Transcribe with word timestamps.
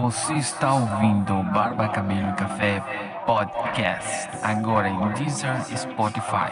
Você 0.00 0.32
está 0.34 0.72
ouvindo 0.72 1.42
Barba 1.52 1.86
Cabelo 1.88 2.30
e 2.30 2.32
Café 2.32 2.82
Podcast, 3.26 4.28
agora 4.42 4.88
em 4.88 5.12
Deezer 5.12 5.54
Spotify. 5.76 6.50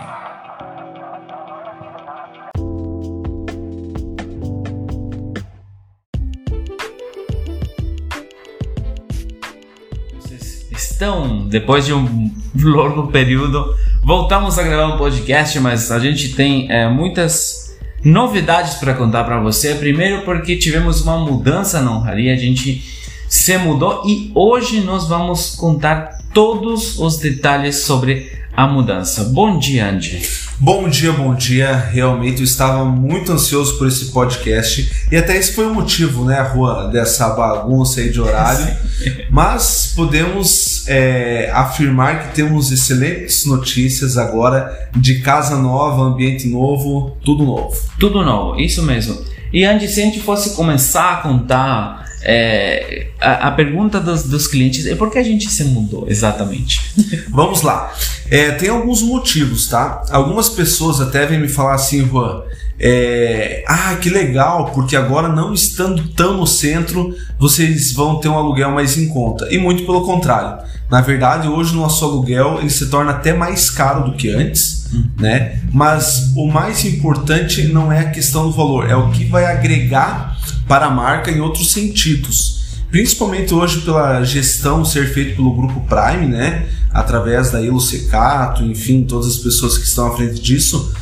Vocês 10.18 10.66
estão, 10.70 11.48
depois 11.48 11.86
de 11.86 11.94
um 11.94 12.30
longo 12.62 13.10
período, 13.10 13.74
voltamos 14.04 14.58
a 14.58 14.62
gravar 14.62 14.94
um 14.94 14.98
podcast, 14.98 15.58
mas 15.60 15.90
a 15.90 15.98
gente 15.98 16.34
tem 16.34 16.70
é, 16.70 16.88
muitas 16.90 17.78
novidades 18.04 18.74
para 18.74 18.92
contar 18.92 19.24
para 19.24 19.40
você. 19.40 19.74
Primeiro, 19.76 20.24
porque 20.24 20.56
tivemos 20.56 21.00
uma 21.00 21.18
mudança 21.18 21.80
na 21.80 21.90
honraria, 21.90 22.34
a 22.34 22.36
gente 22.36 22.99
se 23.30 23.56
mudou 23.56 24.02
e 24.04 24.32
hoje 24.34 24.80
nós 24.80 25.06
vamos 25.06 25.54
contar 25.54 26.18
todos 26.34 26.98
os 26.98 27.16
detalhes 27.16 27.84
sobre 27.84 28.28
a 28.56 28.66
mudança. 28.66 29.22
Bom 29.22 29.56
dia, 29.56 29.88
Andy. 29.88 30.20
Bom 30.58 30.88
dia, 30.88 31.12
bom 31.12 31.32
dia. 31.32 31.76
Realmente 31.76 32.40
eu 32.40 32.44
estava 32.44 32.84
muito 32.84 33.30
ansioso 33.30 33.78
por 33.78 33.86
esse 33.86 34.06
podcast 34.06 35.06
e 35.12 35.16
até 35.16 35.36
esse 35.36 35.52
foi 35.52 35.66
o 35.66 35.72
motivo, 35.72 36.24
né, 36.24 36.42
Rua, 36.42 36.88
dessa 36.92 37.28
bagunça 37.28 38.00
aí 38.00 38.10
de 38.10 38.20
horário. 38.20 38.66
Mas 39.30 39.92
podemos 39.94 40.84
é, 40.88 41.52
afirmar 41.54 42.26
que 42.26 42.34
temos 42.34 42.72
excelentes 42.72 43.46
notícias 43.46 44.18
agora 44.18 44.90
de 44.96 45.20
casa 45.20 45.56
nova, 45.56 46.02
ambiente 46.02 46.48
novo, 46.48 47.16
tudo 47.24 47.44
novo. 47.44 47.76
Tudo 47.96 48.24
novo, 48.24 48.58
isso 48.60 48.82
mesmo. 48.82 49.16
E 49.52 49.64
Andy, 49.64 49.86
se 49.86 50.02
a 50.02 50.04
gente 50.04 50.18
fosse 50.20 50.56
começar 50.56 51.12
a 51.12 51.16
contar 51.18 52.09
é, 52.22 53.08
a, 53.18 53.48
a, 53.48 53.50
pergunta 53.52 53.98
dos, 53.98 54.24
dos, 54.24 54.46
clientes 54.46 54.86
é 54.86 54.94
por 54.94 55.10
que 55.10 55.18
a 55.18 55.22
gente 55.22 55.50
se 55.50 55.64
mudou 55.64 56.06
exatamente? 56.08 56.92
Vamos 57.30 57.62
lá. 57.62 57.92
É, 58.30 58.52
tem 58.52 58.68
alguns 58.68 59.02
motivos, 59.02 59.68
tá? 59.68 60.02
Algumas 60.10 60.48
pessoas 60.48 61.00
até 61.00 61.24
vêm 61.24 61.40
me 61.40 61.48
falar 61.48 61.74
assim, 61.74 62.06
Juan. 62.06 62.42
É, 62.82 63.62
ah, 63.66 63.94
que 64.00 64.08
legal, 64.08 64.70
porque 64.72 64.96
agora 64.96 65.28
não 65.28 65.52
estando 65.52 66.08
tão 66.08 66.38
no 66.38 66.46
centro, 66.46 67.14
vocês 67.38 67.92
vão 67.92 68.18
ter 68.20 68.28
um 68.28 68.38
aluguel 68.38 68.70
mais 68.70 68.96
em 68.96 69.08
conta. 69.08 69.46
E 69.50 69.58
muito 69.58 69.84
pelo 69.84 70.02
contrário. 70.04 70.64
Na 70.90 71.00
verdade, 71.00 71.46
hoje 71.46 71.72
o 71.74 71.76
nosso 71.76 72.04
aluguel 72.04 72.58
ele 72.58 72.70
se 72.70 72.88
torna 72.88 73.12
até 73.12 73.32
mais 73.32 73.70
caro 73.70 74.10
do 74.10 74.16
que 74.16 74.30
antes, 74.30 74.88
hum. 74.92 75.04
né? 75.18 75.60
Mas 75.72 76.32
o 76.34 76.46
mais 76.46 76.84
importante 76.84 77.68
não 77.68 77.92
é 77.92 78.00
a 78.00 78.10
questão 78.10 78.44
do 78.44 78.52
valor, 78.52 78.88
é 78.88 78.96
o 78.96 79.10
que 79.10 79.24
vai 79.24 79.44
agregar 79.44 80.36
para 80.70 80.86
a 80.86 80.90
marca 80.90 81.32
em 81.32 81.40
outros 81.40 81.72
sentidos. 81.72 82.60
Principalmente 82.92 83.52
hoje 83.52 83.80
pela 83.80 84.22
gestão 84.22 84.84
ser 84.84 85.12
feita 85.12 85.34
pelo 85.34 85.52
grupo 85.52 85.80
Prime, 85.80 86.28
né? 86.28 86.68
Através 86.92 87.50
da 87.50 87.60
Elo 87.60 87.80
Secato, 87.80 88.62
enfim, 88.62 89.02
todas 89.02 89.26
as 89.26 89.36
pessoas 89.38 89.76
que 89.76 89.84
estão 89.84 90.06
à 90.06 90.16
frente 90.16 90.40
disso. 90.40 90.94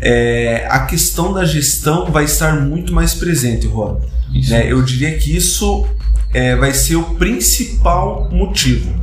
É, 0.00 0.68
a 0.70 0.86
questão 0.86 1.32
da 1.32 1.44
gestão 1.44 2.12
vai 2.12 2.26
estar 2.26 2.60
muito 2.60 2.92
mais 2.92 3.12
presente, 3.12 3.66
Juan. 3.66 3.96
Né? 4.48 4.70
Eu 4.70 4.82
diria 4.82 5.18
que 5.18 5.36
isso 5.36 5.84
é, 6.32 6.54
vai 6.54 6.72
ser 6.72 6.94
o 6.94 7.02
principal 7.16 8.28
motivo. 8.30 8.94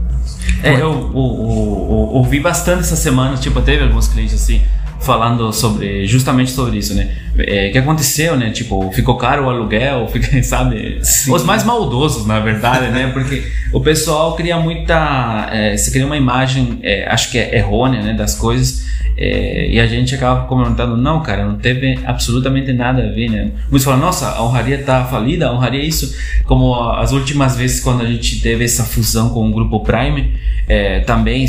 É, 0.63 0.75
eu, 0.75 0.77
eu, 0.79 0.81
eu, 0.81 1.11
eu, 1.13 2.09
ouvi 2.13 2.39
bastante 2.39 2.79
essa 2.81 2.95
semana, 2.95 3.35
tipo, 3.35 3.61
teve 3.61 3.83
alguns 3.83 4.07
clientes 4.07 4.35
assim, 4.35 4.61
falando 4.99 5.51
sobre, 5.53 6.05
justamente 6.07 6.51
sobre 6.51 6.77
isso, 6.77 6.93
né? 6.93 7.09
É, 7.37 7.69
que 7.69 7.77
aconteceu, 7.77 8.35
né? 8.37 8.49
Tipo, 8.51 8.91
ficou 8.91 9.17
caro 9.17 9.45
o 9.45 9.49
aluguel, 9.49 10.07
fica, 10.11 10.41
sabe? 10.43 10.99
Sim. 11.01 11.33
Os 11.33 11.43
mais 11.43 11.63
maldosos, 11.63 12.25
na 12.25 12.39
verdade, 12.39 12.91
né? 12.91 13.11
Porque 13.13 13.43
o 13.73 13.81
pessoal 13.81 14.35
cria 14.35 14.57
muita. 14.57 15.49
É, 15.51 15.77
se 15.77 15.91
cria 15.91 16.05
uma 16.05 16.17
imagem, 16.17 16.79
é, 16.81 17.07
acho 17.07 17.31
que 17.31 17.37
é 17.37 17.57
errônea, 17.57 18.01
né? 18.01 18.13
Das 18.13 18.35
coisas. 18.35 18.85
É, 19.17 19.69
e 19.69 19.79
a 19.79 19.87
gente 19.87 20.13
acaba 20.13 20.45
comentando, 20.45 20.97
não, 20.97 21.21
cara, 21.21 21.45
não 21.45 21.55
teve 21.55 21.97
absolutamente 22.03 22.73
nada 22.73 23.03
a 23.03 23.11
ver, 23.11 23.29
né? 23.29 23.51
Muitos 23.69 23.85
falam, 23.85 23.99
nossa, 23.99 24.29
a 24.29 24.43
honraria 24.43 24.83
tá 24.83 25.05
falida, 25.05 25.47
a 25.47 25.53
honraria 25.53 25.81
é 25.81 25.85
isso. 25.85 26.13
Como 26.43 26.75
as 26.91 27.13
últimas 27.13 27.55
vezes 27.55 27.79
quando 27.79 28.01
a 28.01 28.05
gente 28.05 28.41
teve 28.41 28.65
essa 28.65 28.83
fusão 28.83 29.29
com 29.29 29.47
o 29.47 29.51
grupo 29.53 29.79
Prime, 29.81 30.37
é, 30.67 30.99
também 31.01 31.45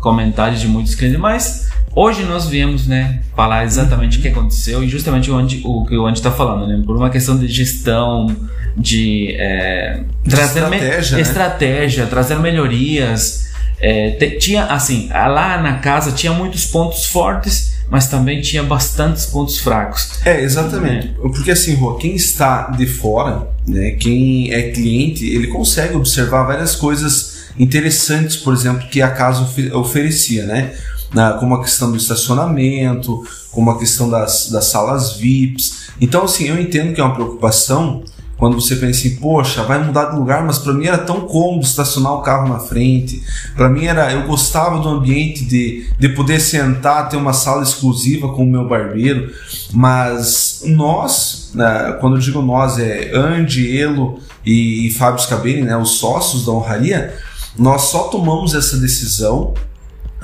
comentários 0.00 0.60
de 0.60 0.68
muitos 0.68 0.94
clientes, 0.94 1.18
mas 1.18 1.68
hoje 1.96 2.22
nós 2.24 2.46
viemos, 2.46 2.86
né, 2.86 3.20
falar 3.34 3.64
exatamente 3.64 4.18
o 4.18 4.22
que 4.22 4.28
aconteceu 4.28 4.84
e 4.84 4.88
justamente 4.88 5.30
o, 5.30 5.36
Andy, 5.36 5.62
o 5.64 5.84
que 5.86 5.96
o 5.96 6.06
Andy 6.06 6.18
está 6.18 6.30
falando, 6.30 6.66
né, 6.68 6.82
por 6.84 6.94
uma 6.94 7.08
questão 7.08 7.38
de 7.38 7.48
gestão, 7.48 8.36
de, 8.76 9.34
é, 9.38 10.02
trazer 10.28 10.60
estratégia, 10.60 11.10
me, 11.10 11.16
né? 11.16 11.20
estratégia, 11.22 12.06
trazer 12.06 12.38
melhorias, 12.38 13.46
é, 13.80 14.10
tinha 14.38 14.64
assim, 14.66 15.08
lá 15.10 15.60
na 15.60 15.78
casa 15.78 16.12
tinha 16.12 16.32
muitos 16.32 16.66
pontos 16.66 17.06
fortes, 17.06 17.74
mas 17.88 18.08
também 18.08 18.40
tinha 18.40 18.62
bastantes 18.62 19.26
pontos 19.26 19.58
fracos. 19.58 20.20
É, 20.24 20.40
exatamente. 20.40 21.08
É. 21.08 21.28
Porque 21.28 21.50
assim, 21.50 21.74
Rô, 21.74 21.94
quem 21.94 22.14
está 22.14 22.70
de 22.70 22.86
fora, 22.86 23.48
né, 23.66 23.92
quem 23.92 24.52
é 24.52 24.70
cliente, 24.70 25.24
ele 25.24 25.46
consegue 25.46 25.94
observar 25.94 26.44
várias 26.44 26.74
coisas 26.74 27.36
interessantes, 27.58 28.36
por 28.36 28.52
exemplo, 28.52 28.86
que 28.88 29.00
a 29.00 29.10
casa 29.10 29.48
oferecia, 29.74 30.44
né? 30.44 30.74
Na, 31.16 31.32
como 31.32 31.54
a 31.54 31.62
questão 31.62 31.90
do 31.90 31.96
estacionamento, 31.96 33.24
como 33.50 33.70
a 33.70 33.78
questão 33.78 34.10
das, 34.10 34.50
das 34.50 34.66
salas 34.66 35.14
VIPs. 35.16 35.88
Então, 35.98 36.24
assim, 36.24 36.44
eu 36.44 36.60
entendo 36.60 36.94
que 36.94 37.00
é 37.00 37.04
uma 37.04 37.14
preocupação 37.14 38.04
quando 38.36 38.60
você 38.60 38.76
pensa 38.76 39.00
assim, 39.00 39.16
poxa, 39.16 39.62
vai 39.62 39.82
mudar 39.82 40.10
de 40.10 40.16
lugar, 40.16 40.44
mas 40.44 40.58
para 40.58 40.74
mim 40.74 40.84
era 40.84 40.98
tão 40.98 41.22
cômodo 41.22 41.64
estacionar 41.64 42.12
o 42.12 42.20
carro 42.20 42.48
na 42.48 42.58
frente. 42.58 43.22
Para 43.56 43.68
mim 43.70 43.86
era, 43.86 44.12
eu 44.12 44.26
gostava 44.26 44.78
do 44.78 44.88
ambiente 44.90 45.42
de, 45.44 45.88
de 45.98 46.08
poder 46.10 46.38
sentar, 46.38 47.08
ter 47.08 47.16
uma 47.16 47.32
sala 47.32 47.62
exclusiva 47.62 48.28
com 48.34 48.42
o 48.42 48.46
meu 48.46 48.68
barbeiro. 48.68 49.32
Mas 49.72 50.62
nós, 50.66 51.50
né, 51.54 51.96
quando 51.98 52.16
eu 52.16 52.20
digo 52.20 52.42
nós, 52.42 52.78
é 52.78 53.10
Andy, 53.14 53.80
Elo 53.80 54.20
e, 54.44 54.86
e 54.86 54.90
Fábio 54.90 55.22
Scabeni, 55.22 55.62
né, 55.62 55.76
os 55.76 55.92
sócios 55.92 56.44
da 56.44 56.52
honraria, 56.52 57.16
nós 57.58 57.82
só 57.84 58.08
tomamos 58.08 58.54
essa 58.54 58.76
decisão 58.76 59.54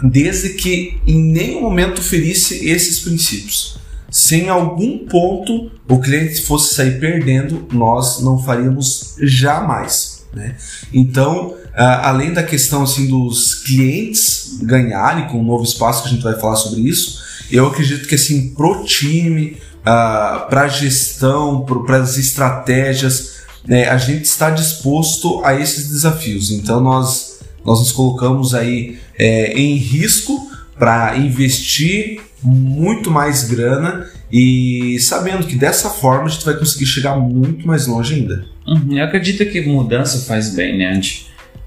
desde 0.02 0.50
que 0.50 1.00
em 1.06 1.22
nenhum 1.22 1.60
momento 1.60 2.02
ferisse 2.02 2.68
esses 2.68 3.00
princípios 3.00 3.80
sem 4.12 4.50
algum 4.50 4.98
ponto 5.06 5.72
o 5.88 5.98
cliente 5.98 6.42
fosse 6.42 6.74
sair 6.74 7.00
perdendo, 7.00 7.66
nós 7.72 8.20
não 8.20 8.38
faríamos 8.38 9.16
jamais. 9.22 10.26
Né? 10.34 10.56
Então, 10.92 11.54
além 11.74 12.32
da 12.32 12.42
questão 12.42 12.82
assim 12.82 13.08
dos 13.08 13.54
clientes 13.54 14.58
ganharem 14.62 15.28
com 15.28 15.40
o 15.40 15.42
novo 15.42 15.64
espaço 15.64 16.02
que 16.02 16.08
a 16.08 16.12
gente 16.12 16.22
vai 16.22 16.38
falar 16.38 16.56
sobre 16.56 16.82
isso, 16.82 17.22
eu 17.50 17.66
acredito 17.66 18.06
que 18.06 18.14
assim 18.14 18.50
pro 18.54 18.84
time, 18.84 19.56
para 19.82 20.62
a 20.62 20.68
gestão, 20.68 21.64
para 21.64 21.96
as 21.96 22.18
estratégias, 22.18 23.42
né, 23.66 23.88
a 23.88 23.96
gente 23.96 24.24
está 24.24 24.50
disposto 24.50 25.42
a 25.42 25.58
esses 25.58 25.88
desafios. 25.88 26.50
Então 26.50 26.80
nós 26.80 27.32
nós 27.64 27.78
nos 27.78 27.92
colocamos 27.92 28.54
aí 28.54 28.98
é, 29.22 29.52
em 29.52 29.76
risco 29.76 30.50
para 30.76 31.16
investir 31.16 32.20
muito 32.42 33.08
mais 33.08 33.44
grana 33.48 34.04
e 34.32 34.98
sabendo 34.98 35.46
que 35.46 35.54
dessa 35.54 35.88
forma 35.88 36.24
a 36.24 36.28
gente 36.28 36.44
vai 36.44 36.54
conseguir 36.54 36.86
chegar 36.86 37.14
muito 37.16 37.64
mais 37.64 37.86
longe 37.86 38.16
ainda. 38.16 38.44
Uhum, 38.66 38.98
eu 38.98 39.04
acredito 39.04 39.48
que 39.48 39.60
mudança 39.60 40.26
faz 40.26 40.52
bem, 40.56 40.76
né? 40.76 41.00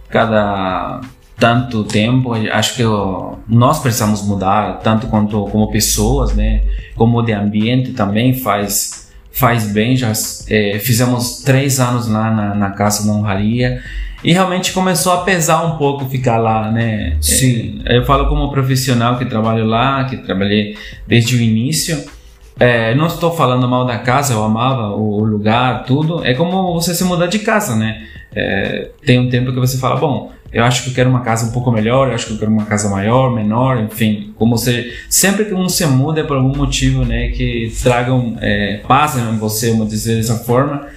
Cada 0.10 1.00
tanto 1.38 1.86
tempo, 1.86 2.34
acho 2.34 2.76
que 2.76 2.84
nós 3.48 3.80
precisamos 3.80 4.22
mudar, 4.22 4.80
tanto 4.80 5.08
quanto 5.08 5.46
como 5.46 5.72
pessoas, 5.72 6.36
né? 6.36 6.62
Como 6.96 7.22
de 7.22 7.32
ambiente 7.32 7.92
também 7.92 8.34
faz 8.34 9.06
faz 9.32 9.72
bem. 9.72 9.96
Já 9.96 10.12
é, 10.50 10.78
fizemos 10.80 11.42
três 11.42 11.80
anos 11.80 12.08
lá 12.08 12.32
na, 12.32 12.56
na 12.56 12.72
casa 12.72 13.08
da 13.08 13.14
honraria 13.14 13.82
e 14.24 14.34
realmente 14.34 14.72
começou 14.72 15.14
a 15.14 15.18
pesar 15.24 15.64
um 15.64 15.78
pouco 15.78 16.06
ficar 16.06 16.38
lá, 16.38 16.72
né? 16.72 17.18
Sim. 17.22 17.82
É, 17.86 17.98
eu 17.98 18.06
falo 18.06 18.28
como 18.28 18.50
profissional 18.52 19.18
que 19.18 19.26
trabalho 19.26 19.66
lá, 19.66 20.06
que 20.06 20.18
trabalhei 20.18 20.78
desde 21.08 21.36
o 21.36 21.42
início. 21.42 22.04
É, 22.60 22.96
não 22.96 23.08
estou 23.08 23.32
falando 23.32 23.68
mal 23.68 23.86
da 23.86 23.98
casa, 24.00 24.34
eu 24.34 24.44
amava 24.44 24.96
o 24.96 25.24
lugar, 25.24 25.84
tudo. 25.84 26.26
É 26.26 26.34
como 26.34 26.74
você 26.74 26.96
se 26.96 27.04
mudar 27.04 27.28
de 27.28 27.40
casa, 27.40 27.76
né? 27.76 28.04
É, 28.34 28.90
tem 29.06 29.20
um 29.20 29.30
tempo 29.30 29.52
que 29.52 29.60
você 29.60 29.78
fala, 29.78 29.96
bom, 29.98 30.32
eu 30.52 30.64
acho 30.64 30.84
que 30.84 30.90
eu 30.90 30.94
quero 30.94 31.10
uma 31.10 31.22
casa 31.22 31.46
um 31.46 31.52
pouco 31.52 31.70
melhor, 31.70 32.08
eu 32.08 32.16
acho 32.16 32.28
que 32.28 32.34
eu 32.34 32.38
quero 32.38 32.50
uma 32.50 32.66
casa 32.66 32.90
maior, 32.90 33.30
menor, 33.34 33.84
enfim. 33.84 34.34
Como 34.38 34.58
você 34.58 34.90
sempre 35.10 35.46
que 35.46 35.54
um 35.54 35.68
se 35.68 35.86
muda 35.86 36.22
é 36.22 36.24
por 36.24 36.38
algum 36.38 36.56
motivo, 36.56 37.04
né, 37.04 37.28
que 37.30 37.72
tragam 37.84 38.38
é, 38.40 38.80
paz 38.88 39.18
em 39.18 39.38
você, 39.38 39.72
vamos 39.72 39.90
dizer 39.90 40.16
dessa 40.16 40.36
forma. 40.36 40.88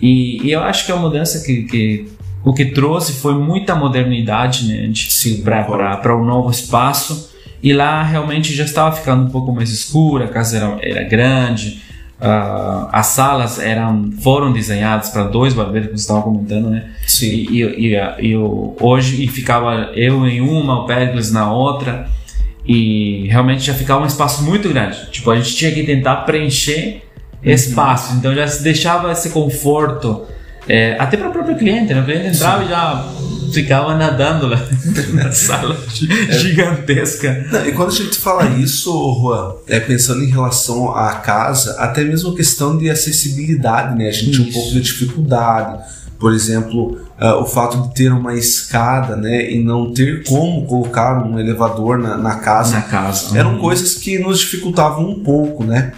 E, 0.00 0.44
e, 0.44 0.50
eu 0.50 0.60
acho 0.60 0.84
que 0.84 0.90
é 0.90 0.94
uma 0.94 1.08
mudança 1.08 1.44
que, 1.46 1.62
que 1.62 2.08
o 2.44 2.52
que 2.52 2.66
trouxe 2.66 3.14
foi 3.14 3.34
muita 3.34 3.74
modernidade 3.74 4.66
né, 4.66 4.92
para 5.44 6.16
o 6.16 6.24
novo 6.24 6.50
espaço. 6.50 7.32
E 7.62 7.72
lá 7.72 8.02
realmente 8.02 8.54
já 8.54 8.64
estava 8.64 8.94
ficando 8.94 9.24
um 9.24 9.30
pouco 9.30 9.50
mais 9.50 9.70
escura, 9.70 10.26
a 10.26 10.28
casa 10.28 10.58
era, 10.58 10.78
era 10.82 11.02
grande, 11.04 11.82
Uh, 12.20 12.88
as 12.92 13.08
salas 13.08 13.58
eram 13.58 14.10
foram 14.22 14.52
desenhadas 14.52 15.10
para 15.10 15.24
dois 15.24 15.52
barbeiros 15.52 15.90
que 15.90 15.96
você 15.96 16.02
estava 16.04 16.22
comentando, 16.22 16.70
né? 16.70 16.90
Sim. 17.06 17.26
E, 17.26 17.62
e, 17.62 17.94
e, 17.94 17.96
e 18.20 18.32
eu, 18.32 18.76
hoje 18.80 19.22
e 19.22 19.28
ficava 19.28 19.90
eu 19.94 20.26
em 20.26 20.40
uma, 20.40 20.84
o 20.84 20.86
Pericles 20.86 21.32
na 21.32 21.52
outra 21.52 22.08
e 22.64 23.26
realmente 23.28 23.64
já 23.64 23.74
ficava 23.74 24.02
um 24.02 24.06
espaço 24.06 24.44
muito 24.44 24.68
grande. 24.68 25.10
Tipo 25.10 25.32
a 25.32 25.36
gente 25.36 25.54
tinha 25.54 25.72
que 25.72 25.82
tentar 25.82 26.18
preencher 26.18 27.02
espaço, 27.42 28.14
então 28.14 28.34
já 28.34 28.46
se 28.46 28.62
deixava 28.62 29.12
esse 29.12 29.28
conforto 29.30 30.22
é, 30.68 30.96
até 30.98 31.16
para 31.16 31.28
o 31.28 31.32
próprio 31.32 31.56
cliente, 31.56 31.92
né? 31.92 32.00
O 32.00 32.04
cliente 32.04 32.28
entrava 32.28 32.60
Sim. 32.60 32.66
e 32.66 32.68
já 32.70 33.04
ficava 33.52 33.94
nadando 33.96 34.48
lá 34.48 34.60
na 35.14 35.30
sala 35.30 35.76
é. 36.28 36.38
gigantesca. 36.38 37.46
Não, 37.52 37.66
e 37.66 37.72
quando 37.72 37.90
a 37.90 37.94
gente 37.94 38.18
fala 38.18 38.48
isso, 38.58 38.90
Juan, 39.20 39.54
é 39.68 39.78
pensando 39.78 40.24
em 40.24 40.28
relação 40.28 40.94
à 40.94 41.12
casa, 41.14 41.76
até 41.78 42.02
mesmo 42.02 42.32
a 42.32 42.36
questão 42.36 42.76
de 42.76 42.90
acessibilidade, 42.90 43.96
né? 43.96 44.08
A 44.08 44.12
gente 44.12 44.32
tinha 44.32 44.48
um 44.48 44.52
pouco 44.52 44.70
de 44.70 44.80
dificuldade. 44.80 45.84
Por 46.18 46.32
exemplo, 46.32 46.98
uh, 47.20 47.42
o 47.42 47.44
fato 47.44 47.82
de 47.82 47.94
ter 47.94 48.12
uma 48.12 48.34
escada, 48.34 49.16
né, 49.16 49.50
e 49.50 49.62
não 49.62 49.92
ter 49.92 50.24
como 50.24 50.64
colocar 50.64 51.22
um 51.22 51.38
elevador 51.38 51.98
na, 51.98 52.16
na 52.16 52.36
casa, 52.36 52.76
na 52.76 52.82
casa. 52.82 53.36
eram 53.38 53.58
coisas 53.58 53.94
que 53.94 54.18
nos 54.18 54.40
dificultavam 54.40 55.10
um 55.10 55.22
pouco, 55.22 55.64
né? 55.64 55.92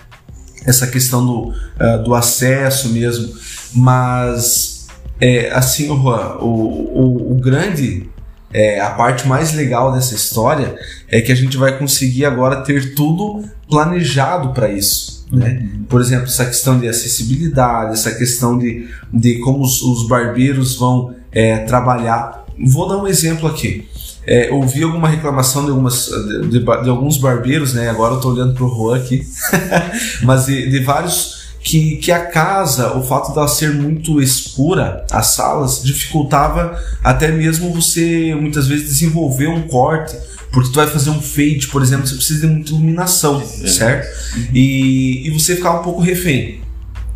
Essa 0.64 0.88
questão 0.88 1.24
do, 1.24 1.48
uh, 1.50 2.02
do 2.04 2.14
acesso 2.14 2.88
mesmo. 2.88 3.32
Mas, 3.76 4.86
é, 5.20 5.50
assim, 5.52 5.86
Juan, 5.86 6.38
o, 6.40 6.46
o, 6.46 7.32
o 7.32 7.34
grande 7.36 8.08
é, 8.52 8.80
a 8.80 8.90
parte 8.90 9.28
mais 9.28 9.52
legal 9.52 9.92
dessa 9.92 10.14
história 10.14 10.76
é 11.08 11.20
que 11.20 11.30
a 11.30 11.34
gente 11.34 11.58
vai 11.58 11.78
conseguir 11.78 12.24
agora 12.24 12.62
ter 12.62 12.94
tudo 12.94 13.44
planejado 13.68 14.54
para 14.54 14.70
isso. 14.70 15.26
Né? 15.30 15.60
Uhum. 15.60 15.84
Por 15.88 16.00
exemplo, 16.00 16.24
essa 16.24 16.46
questão 16.46 16.78
de 16.78 16.88
acessibilidade, 16.88 17.92
essa 17.92 18.14
questão 18.14 18.56
de, 18.58 18.88
de 19.12 19.40
como 19.40 19.62
os, 19.62 19.82
os 19.82 20.08
barbeiros 20.08 20.76
vão 20.76 21.14
é, 21.32 21.58
trabalhar. 21.58 22.46
Vou 22.58 22.88
dar 22.88 22.96
um 22.96 23.06
exemplo 23.06 23.46
aqui. 23.48 23.88
É, 24.26 24.50
ouvi 24.50 24.82
alguma 24.82 25.08
reclamação 25.08 25.64
de, 25.64 25.70
algumas, 25.70 26.06
de, 26.06 26.48
de, 26.48 26.58
de 26.60 26.88
alguns 26.88 27.18
barbeiros, 27.18 27.74
né? 27.74 27.90
agora 27.90 28.14
eu 28.14 28.16
estou 28.16 28.32
olhando 28.32 28.54
para 28.54 28.64
o 28.64 28.74
Juan 28.74 28.96
aqui, 28.96 29.24
mas 30.24 30.46
de, 30.46 30.68
de 30.68 30.80
vários 30.80 31.35
que, 31.66 31.96
que 31.96 32.12
a 32.12 32.24
casa, 32.24 32.96
o 32.96 33.02
fato 33.02 33.34
dela 33.34 33.48
ser 33.48 33.74
muito 33.74 34.22
escura, 34.22 35.04
as 35.10 35.34
salas, 35.34 35.82
dificultava 35.82 36.80
até 37.02 37.32
mesmo 37.32 37.74
você 37.74 38.36
muitas 38.40 38.68
vezes 38.68 38.86
desenvolver 38.86 39.48
um 39.48 39.62
corte, 39.62 40.16
porque 40.52 40.70
tu 40.70 40.76
vai 40.76 40.86
fazer 40.86 41.10
um 41.10 41.20
fade, 41.20 41.66
por 41.66 41.82
exemplo, 41.82 42.06
você 42.06 42.14
precisa 42.14 42.46
de 42.46 42.52
muita 42.52 42.70
iluminação, 42.70 43.44
certo? 43.44 44.06
E, 44.54 45.26
e 45.26 45.30
você 45.30 45.56
ficar 45.56 45.80
um 45.80 45.82
pouco 45.82 46.00
refém. 46.00 46.60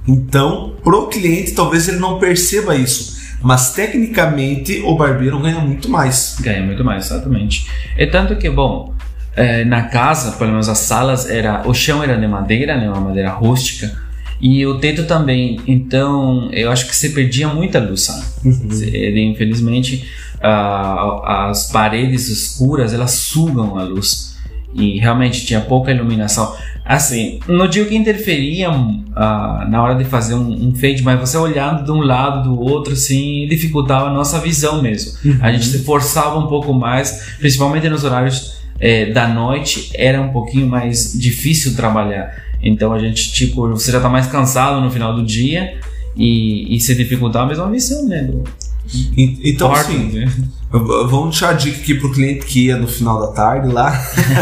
Então, 0.07 0.75
pro 0.83 1.07
cliente, 1.07 1.53
talvez 1.53 1.87
ele 1.87 1.99
não 1.99 2.19
perceba 2.19 2.75
isso. 2.75 3.21
Mas 3.41 3.73
tecnicamente 3.73 4.83
o 4.85 4.97
barbeiro 4.97 5.39
ganha 5.39 5.61
muito 5.61 5.89
mais. 5.89 6.37
Ganha 6.41 6.61
muito 6.61 6.85
mais, 6.85 7.07
exatamente. 7.07 7.71
É 7.97 8.05
tanto 8.05 8.37
que, 8.37 8.51
bom, 8.51 8.93
é, 9.37 9.65
na 9.65 9.83
casa, 9.83 10.33
pelo 10.33 10.51
menos 10.51 10.69
as 10.69 10.79
salas, 10.79 11.31
era 11.31 11.63
o 11.69 11.73
chão 11.73 12.03
era 12.03 12.19
de 12.19 12.27
madeira, 12.27 12.77
né, 12.77 12.91
uma 12.91 13.01
madeira 13.01 13.31
rústica 13.31 14.10
e 14.41 14.65
o 14.67 14.79
teto 14.79 15.05
também. 15.05 15.61
Então, 15.67 16.49
eu 16.53 16.71
acho 16.71 16.87
que 16.87 16.97
você 16.97 17.11
perdia 17.11 17.49
muita 17.49 17.79
luz, 17.79 18.03
sabe? 18.03 18.25
Uhum. 18.45 18.69
Ele, 18.73 19.23
infelizmente, 19.23 20.09
as 20.41 21.71
paredes 21.71 22.29
escuras, 22.29 22.95
elas 22.95 23.13
sugam 23.13 23.79
a 23.79 23.83
luz. 23.83 24.31
E 24.73 24.99
realmente 24.99 25.45
tinha 25.45 25.61
pouca 25.61 25.91
iluminação. 25.91 26.55
Assim, 26.85 27.41
não 27.47 27.69
digo 27.69 27.89
que 27.89 27.95
interferia 27.95 28.71
uh, 28.71 29.69
na 29.69 29.83
hora 29.83 29.95
de 29.95 30.05
fazer 30.05 30.35
um, 30.35 30.69
um, 30.69 30.75
fade, 30.75 31.03
mas 31.03 31.21
você 31.21 31.37
olhando 31.37 31.85
de 31.85 31.91
um 31.91 32.01
lado, 32.01 32.49
do 32.49 32.61
outro, 32.61 32.93
assim, 32.93 33.47
dificultava 33.49 34.09
a 34.09 34.13
nossa 34.13 34.39
visão 34.39 34.81
mesmo. 34.81 35.13
Uhum. 35.25 35.39
A 35.43 35.53
gente 35.53 35.67
se 35.67 35.85
forçava 35.85 36.39
um 36.39 36.47
pouco 36.47 36.73
mais, 36.73 37.35
principalmente 37.39 37.89
nos 37.89 38.05
horários 38.05 38.61
eh, 38.79 39.07
da 39.07 39.29
noite, 39.29 39.91
era 39.95 40.21
um 40.21 40.31
pouquinho 40.31 40.67
mais 40.67 41.13
difícil 41.19 41.77
trabalhar. 41.77 42.50
Então 42.63 42.93
a 42.93 42.99
gente, 42.99 43.33
tipo, 43.33 43.69
você 43.69 43.91
já 43.91 44.01
tá 44.01 44.09
mais 44.09 44.27
cansado 44.27 44.81
no 44.81 44.91
final 44.91 45.15
do 45.15 45.25
dia 45.25 45.79
e, 46.17 46.77
e 46.77 46.81
se 46.81 46.95
dificultar 46.95 47.43
a 47.43 47.47
mesma 47.47 47.71
visão, 47.71 48.07
né? 48.07 48.23
Do, 48.23 48.45
então, 49.17 49.69
Porto, 49.69 49.81
assim, 49.81 49.99
né? 50.13 50.33
vamos 50.73 51.31
deixar 51.31 51.51
a 51.51 51.53
dica 51.53 51.79
aqui 51.79 51.95
pro 51.95 52.13
cliente 52.13 52.45
que 52.45 52.67
ia 52.67 52.77
no 52.77 52.89
final 52.89 53.21
da 53.21 53.29
tarde 53.29 53.69
lá, 53.69 53.93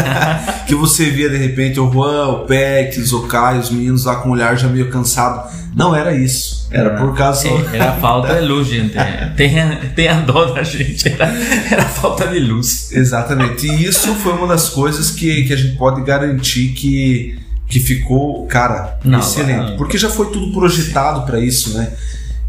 que 0.67 0.73
você 0.73 1.09
via 1.09 1.29
de 1.29 1.37
repente 1.37 1.79
o 1.79 1.91
Juan, 1.91 2.27
o 2.29 2.45
Pex, 2.45 3.11
o 3.13 3.27
Caio, 3.27 3.59
os 3.59 3.69
meninos 3.69 4.05
lá 4.05 4.15
com 4.15 4.29
o 4.29 4.31
olhar 4.31 4.57
já 4.57 4.67
meio 4.67 4.89
cansado. 4.89 5.49
Não 5.75 5.95
era 5.95 6.15
isso, 6.15 6.67
era 6.71 6.97
por 6.97 7.15
causa. 7.15 7.47
É, 7.47 7.75
era 7.77 7.91
falta 8.01 8.33
de 8.33 8.47
luz, 8.47 8.67
gente. 8.67 8.95
Tenha, 9.37 9.77
tenha 9.95 10.21
dó 10.21 10.45
da 10.45 10.63
gente, 10.63 11.07
era, 11.07 11.25
era 11.71 11.85
falta 11.85 12.27
de 12.27 12.39
luz. 12.39 12.91
Exatamente, 12.91 13.67
e 13.67 13.85
isso 13.85 14.15
foi 14.15 14.33
uma 14.33 14.47
das 14.47 14.69
coisas 14.69 15.11
que, 15.11 15.43
que 15.43 15.53
a 15.53 15.55
gente 15.55 15.77
pode 15.77 16.01
garantir 16.01 16.69
que 16.69 17.37
que 17.69 17.79
ficou, 17.79 18.47
cara, 18.47 18.99
não, 19.05 19.19
excelente. 19.19 19.71
Não. 19.71 19.77
Porque 19.77 19.97
já 19.97 20.09
foi 20.09 20.31
tudo 20.31 20.51
projetado 20.51 21.25
para 21.25 21.39
isso, 21.39 21.77
né? 21.77 21.93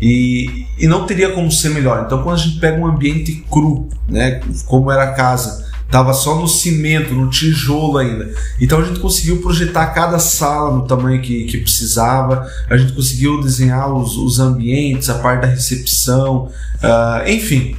E, 0.00 0.64
e 0.78 0.86
não 0.86 1.04
teria 1.04 1.30
como 1.30 1.52
ser 1.52 1.68
melhor. 1.68 2.04
Então, 2.06 2.22
quando 2.22 2.36
a 2.36 2.42
gente 2.42 2.58
pega 2.58 2.80
um 2.80 2.86
ambiente 2.86 3.44
cru, 3.50 3.86
né, 4.08 4.40
como 4.64 4.90
era 4.90 5.04
a 5.04 5.12
casa, 5.12 5.68
tava 5.90 6.14
só 6.14 6.36
no 6.36 6.48
cimento, 6.48 7.12
no 7.12 7.28
tijolo 7.28 7.98
ainda. 7.98 8.32
Então 8.58 8.80
a 8.80 8.84
gente 8.84 8.98
conseguiu 8.98 9.42
projetar 9.42 9.88
cada 9.88 10.18
sala 10.18 10.74
no 10.74 10.86
tamanho 10.86 11.20
que, 11.20 11.44
que 11.44 11.58
precisava, 11.58 12.48
a 12.70 12.76
gente 12.78 12.94
conseguiu 12.94 13.42
desenhar 13.42 13.92
os, 13.92 14.16
os 14.16 14.40
ambientes, 14.40 15.10
a 15.10 15.14
parte 15.14 15.42
da 15.42 15.48
recepção, 15.48 16.48
uh, 16.76 17.28
enfim. 17.28 17.76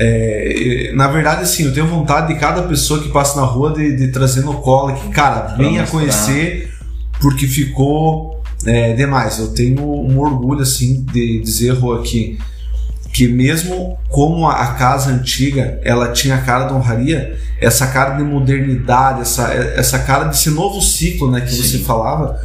É, 0.00 0.92
na 0.94 1.08
verdade, 1.08 1.42
assim, 1.42 1.64
eu 1.64 1.74
tenho 1.74 1.88
vontade 1.88 2.32
de 2.32 2.38
cada 2.38 2.62
pessoa 2.62 3.02
que 3.02 3.08
passa 3.08 3.38
na 3.38 3.44
rua 3.44 3.72
de, 3.72 3.96
de 3.96 4.08
trazer 4.08 4.42
no 4.42 4.54
colo 4.54 4.94
que, 4.94 5.08
cara, 5.08 5.56
venha 5.56 5.84
conhecer 5.88 6.72
porque 7.20 7.46
ficou 7.46 8.42
é, 8.64 8.92
demais. 8.92 9.38
Eu 9.38 9.48
tenho 9.48 9.82
um 9.82 10.18
orgulho 10.18 10.62
assim 10.62 11.02
de 11.02 11.40
dizer, 11.40 11.70
Rua, 11.70 12.02
que, 12.02 12.38
que 13.12 13.28
mesmo 13.28 13.98
como 14.08 14.48
a, 14.48 14.74
casa 14.74 15.10
antiga 15.10 15.78
ela 15.82 16.12
tinha 16.12 16.36
a 16.36 16.42
cara 16.42 16.66
da 16.66 16.74
honraria, 16.74 17.38
essa 17.60 17.86
cara 17.86 18.16
de 18.16 18.22
modernidade, 18.22 19.22
essa, 19.22 19.52
essa 19.52 19.98
cara 19.98 20.24
desse 20.24 20.50
novo 20.50 20.80
ciclo 20.80 21.30
né, 21.30 21.40
que 21.40 21.52
Sim. 21.52 21.62
você 21.62 21.78
falava, 21.78 22.40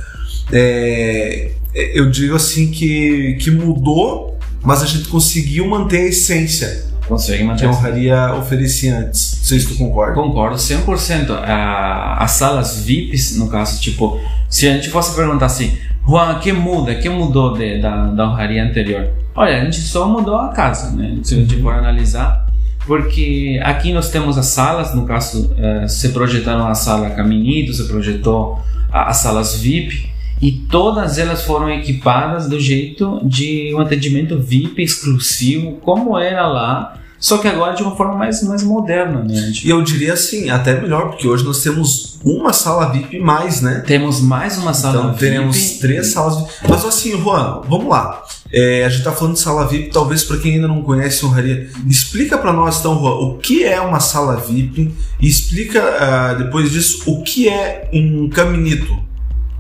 é, 0.52 1.52
eu 1.74 2.10
digo 2.10 2.36
assim 2.36 2.72
que, 2.72 3.38
que 3.40 3.52
mudou, 3.52 4.38
mas 4.62 4.82
a 4.82 4.86
gente 4.86 5.08
conseguiu 5.08 5.68
manter 5.68 5.98
a 5.98 6.08
essência. 6.08 6.93
Consegue 7.08 7.44
manter. 7.44 7.62
Que 7.62 7.66
a 7.66 7.70
honraria 7.70 8.34
oferecia 8.36 8.98
antes. 8.98 9.38
Não 9.40 9.46
sei 9.46 9.60
se 9.60 9.68
tu 9.68 9.78
concorda. 9.78 10.14
Concordo 10.14 10.56
100%. 10.56 11.32
A, 11.32 12.24
as 12.24 12.32
salas 12.32 12.80
VIPs, 12.84 13.38
no 13.38 13.50
caso, 13.50 13.80
tipo, 13.82 14.20
se 14.50 14.68
a 14.68 14.74
gente 14.74 14.90
fosse 14.90 15.16
perguntar 15.16 15.48
assim, 15.48 15.78
Juan, 16.08 16.40
que 16.40 16.52
muda? 16.52 16.96
que 16.96 17.10
mudou 17.10 17.54
de, 17.54 17.82
da, 17.82 18.08
da 18.08 18.30
honraria 18.30 18.64
anterior? 18.64 19.10
Olha, 19.36 19.62
a 19.62 19.64
gente 19.64 19.78
só 19.78 20.08
mudou 20.08 20.36
a 20.36 20.50
casa, 20.50 20.92
né? 20.96 21.18
Se 21.24 21.36
a 21.36 21.38
gente 21.38 21.62
for 21.62 21.74
analisar, 21.74 22.46
porque 22.86 23.60
aqui 23.64 23.94
nós 23.94 24.10
temos 24.10 24.38
as 24.38 24.48
salas, 24.48 24.94
no 24.94 25.06
caso, 25.06 25.52
uh, 25.54 25.88
se 25.88 26.10
projetaram 26.10 26.68
a 26.68 26.76
sala 26.76 27.10
Caminito, 27.12 27.74
se 27.74 27.88
projetou 27.88 28.62
as 28.92 29.18
salas 29.18 29.58
VIP, 29.58 30.13
e 30.42 30.52
todas 30.52 31.18
elas 31.18 31.44
foram 31.44 31.70
equipadas 31.70 32.48
do 32.48 32.60
jeito 32.60 33.20
de 33.24 33.74
um 33.74 33.80
atendimento 33.80 34.40
VIP 34.40 34.84
exclusivo, 34.84 35.74
como 35.82 36.18
era 36.18 36.48
lá 36.48 37.00
só 37.24 37.38
que 37.38 37.48
agora 37.48 37.74
de 37.74 37.82
uma 37.82 37.96
forma 37.96 38.16
mais, 38.16 38.44
mais 38.44 38.62
moderna, 38.64 39.24
né? 39.24 39.54
E 39.64 39.70
eu 39.70 39.82
diria 39.82 40.12
assim, 40.12 40.50
até 40.50 40.78
melhor, 40.82 41.12
porque 41.12 41.26
hoje 41.26 41.46
nós 41.46 41.64
temos 41.64 42.20
uma 42.22 42.52
sala 42.52 42.92
VIP 42.92 43.18
mais, 43.18 43.62
né? 43.62 43.82
Temos 43.88 44.20
mais 44.20 44.58
uma 44.58 44.74
sala 44.74 44.96
então, 44.96 45.10
VIP. 45.12 45.20
teremos 45.20 45.70
três 45.80 46.08
salas 46.08 46.36
VIP. 46.36 46.52
Mas 46.68 46.84
assim, 46.84 47.12
Juan, 47.12 47.62
vamos 47.66 47.88
lá. 47.88 48.22
É, 48.52 48.84
a 48.84 48.90
gente 48.90 49.06
tá 49.06 49.14
falando 49.14 49.36
de 49.36 49.40
sala 49.40 49.66
VIP, 49.66 49.90
talvez 49.90 50.22
para 50.26 50.36
quem 50.36 50.56
ainda 50.56 50.68
não 50.68 50.82
conhece 50.82 51.26
honraria, 51.26 51.70
explica 51.88 52.38
para 52.38 52.52
nós 52.52 52.80
então, 52.80 53.00
Juan, 53.00 53.14
o 53.14 53.38
que 53.38 53.64
é 53.64 53.80
uma 53.80 54.02
sala 54.02 54.36
VIP 54.36 54.94
e 55.18 55.26
explica 55.26 55.82
uh, 55.82 56.38
depois 56.38 56.72
disso 56.74 57.10
o 57.10 57.24
que 57.24 57.48
é 57.48 57.90
um 57.94 58.28
caminito, 58.28 59.02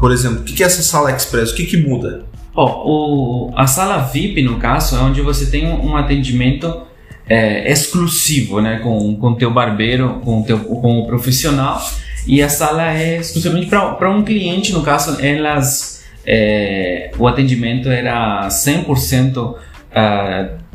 por 0.03 0.11
exemplo. 0.11 0.41
O 0.41 0.43
que 0.43 0.61
é 0.61 0.65
essa 0.65 0.81
sala 0.81 1.13
express? 1.13 1.51
O 1.51 1.55
que, 1.55 1.63
que 1.63 1.77
muda? 1.77 2.25
Oh, 2.53 2.65
o, 2.65 3.53
a 3.55 3.65
sala 3.65 3.99
VIP, 3.99 4.41
no 4.41 4.57
caso, 4.57 4.97
é 4.97 4.99
onde 4.99 5.21
você 5.21 5.45
tem 5.45 5.65
um 5.65 5.95
atendimento 5.95 6.81
é, 7.25 7.71
exclusivo, 7.71 8.59
né, 8.59 8.79
com 8.83 9.15
com 9.15 9.33
teu 9.33 9.49
barbeiro, 9.49 10.19
com 10.21 10.43
teu 10.43 10.59
com 10.59 10.99
o 10.99 11.07
profissional 11.07 11.81
e 12.27 12.43
a 12.43 12.49
sala 12.49 12.93
é 12.93 13.19
exclusivamente 13.19 13.67
para 13.67 14.09
um 14.09 14.23
cliente, 14.25 14.73
no 14.73 14.81
caso, 14.81 15.21
elas 15.21 16.03
é, 16.27 17.11
o 17.17 17.25
atendimento 17.25 17.87
era 17.87 18.49
100% 18.49 19.37
uh, 19.37 19.55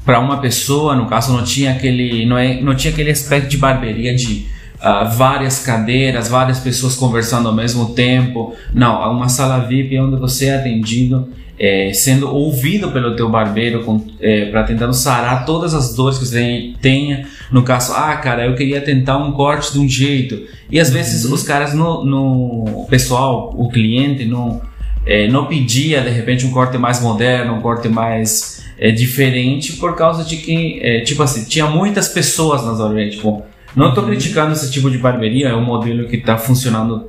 para 0.07 0.21
uma 0.21 0.39
pessoa, 0.41 0.97
no 0.97 1.05
caso 1.05 1.35
não 1.35 1.45
tinha 1.45 1.73
aquele 1.73 2.25
não, 2.25 2.39
é, 2.39 2.63
não 2.63 2.75
tinha 2.75 2.95
aquele 2.95 3.11
aspecto 3.11 3.47
de 3.47 3.59
barbearia 3.59 4.17
de 4.17 4.47
uh, 4.81 5.11
várias 5.11 5.61
cadeiras, 5.61 6.29
várias 6.29 6.59
pessoas 6.59 6.95
conversando 6.95 7.49
ao 7.49 7.55
mesmo 7.55 7.95
tempo. 7.95 8.55
Não, 8.73 9.03
é 9.03 9.07
uma 9.07 9.29
sala 9.29 9.59
VIP 9.61 9.99
onde 9.99 10.17
você 10.17 10.47
é 10.47 10.57
atendido 10.57 11.29
é, 11.59 11.93
sendo 11.93 12.33
ouvido 12.33 12.93
pelo 12.93 13.17
teu 13.17 13.29
barbeiro 13.29 14.05
é, 14.21 14.47
para 14.47 14.63
tentar 14.63 14.93
sarar 14.93 15.45
todas 15.45 15.75
as 15.75 15.95
dores 15.95 16.19
que 16.19 16.25
você 16.25 16.73
tenha. 16.81 17.27
No 17.51 17.63
caso, 17.63 17.93
ah, 17.95 18.17
cara, 18.17 18.47
eu 18.47 18.55
queria 18.55 18.81
tentar 18.81 19.19
um 19.19 19.33
corte 19.33 19.73
de 19.73 19.81
um 19.81 19.89
jeito. 19.89 20.47
E 20.71 20.79
às 20.79 20.91
vezes 20.91 21.25
uhum. 21.25 21.35
os 21.35 21.43
caras, 21.43 21.75
no, 21.75 22.05
no 22.05 22.87
pessoal, 22.89 23.53
o 23.59 23.69
cliente, 23.69 24.25
não, 24.25 24.63
é, 25.05 25.27
não 25.27 25.47
pedia 25.47 26.01
de 26.01 26.11
repente 26.11 26.47
um 26.47 26.53
corte 26.53 26.79
mais 26.79 27.01
moderno, 27.01 27.55
um 27.55 27.61
corte 27.61 27.89
mais 27.89 28.65
é, 28.79 28.93
diferente, 28.93 29.73
por 29.75 29.97
causa 29.97 30.23
de 30.23 30.37
que, 30.37 30.79
é, 30.81 31.01
tipo 31.01 31.23
assim, 31.23 31.45
tinha 31.45 31.67
muitas 31.67 32.09
pessoas 32.09 32.65
nas 32.65 32.79
barbearias. 32.79 33.17
Tipo, 33.17 33.43
não 33.79 33.91
estou 33.91 34.05
criticando 34.05 34.53
esse 34.53 34.71
tipo 34.71 34.91
de 34.91 34.99
barbearia, 34.99 35.49
é 35.49 35.55
um 35.55 35.65
modelo 35.65 36.09
que 36.09 36.17
está 36.17 36.37
funcionando 36.37 37.09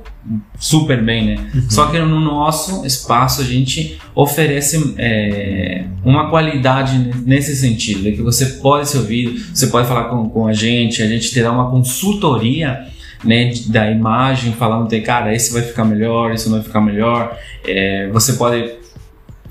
super 0.58 1.02
bem, 1.02 1.26
né? 1.26 1.50
Uhum. 1.54 1.70
Só 1.70 1.86
que 1.86 1.98
no 1.98 2.20
nosso 2.20 2.86
espaço 2.86 3.40
a 3.40 3.44
gente 3.44 3.98
oferece 4.14 4.94
é, 4.96 5.84
uma 6.04 6.30
qualidade 6.30 7.10
nesse 7.26 7.56
sentido, 7.56 8.02
de 8.02 8.12
que 8.12 8.22
você 8.22 8.46
pode 8.46 8.88
ser 8.88 8.98
ouvido, 8.98 9.38
você 9.52 9.66
pode 9.66 9.88
falar 9.88 10.04
com, 10.04 10.28
com 10.28 10.46
a 10.46 10.52
gente, 10.52 11.02
a 11.02 11.06
gente 11.06 11.32
terá 11.32 11.50
uma 11.50 11.70
consultoria 11.70 12.86
né, 13.24 13.52
da 13.66 13.90
imagem, 13.90 14.52
falando, 14.52 14.88
cara, 15.02 15.34
esse 15.34 15.52
vai 15.52 15.62
ficar 15.62 15.84
melhor, 15.84 16.32
esse 16.32 16.48
não 16.48 16.56
vai 16.56 16.64
ficar 16.64 16.80
melhor. 16.80 17.36
É, 17.66 18.08
você 18.08 18.34
pode 18.34 18.72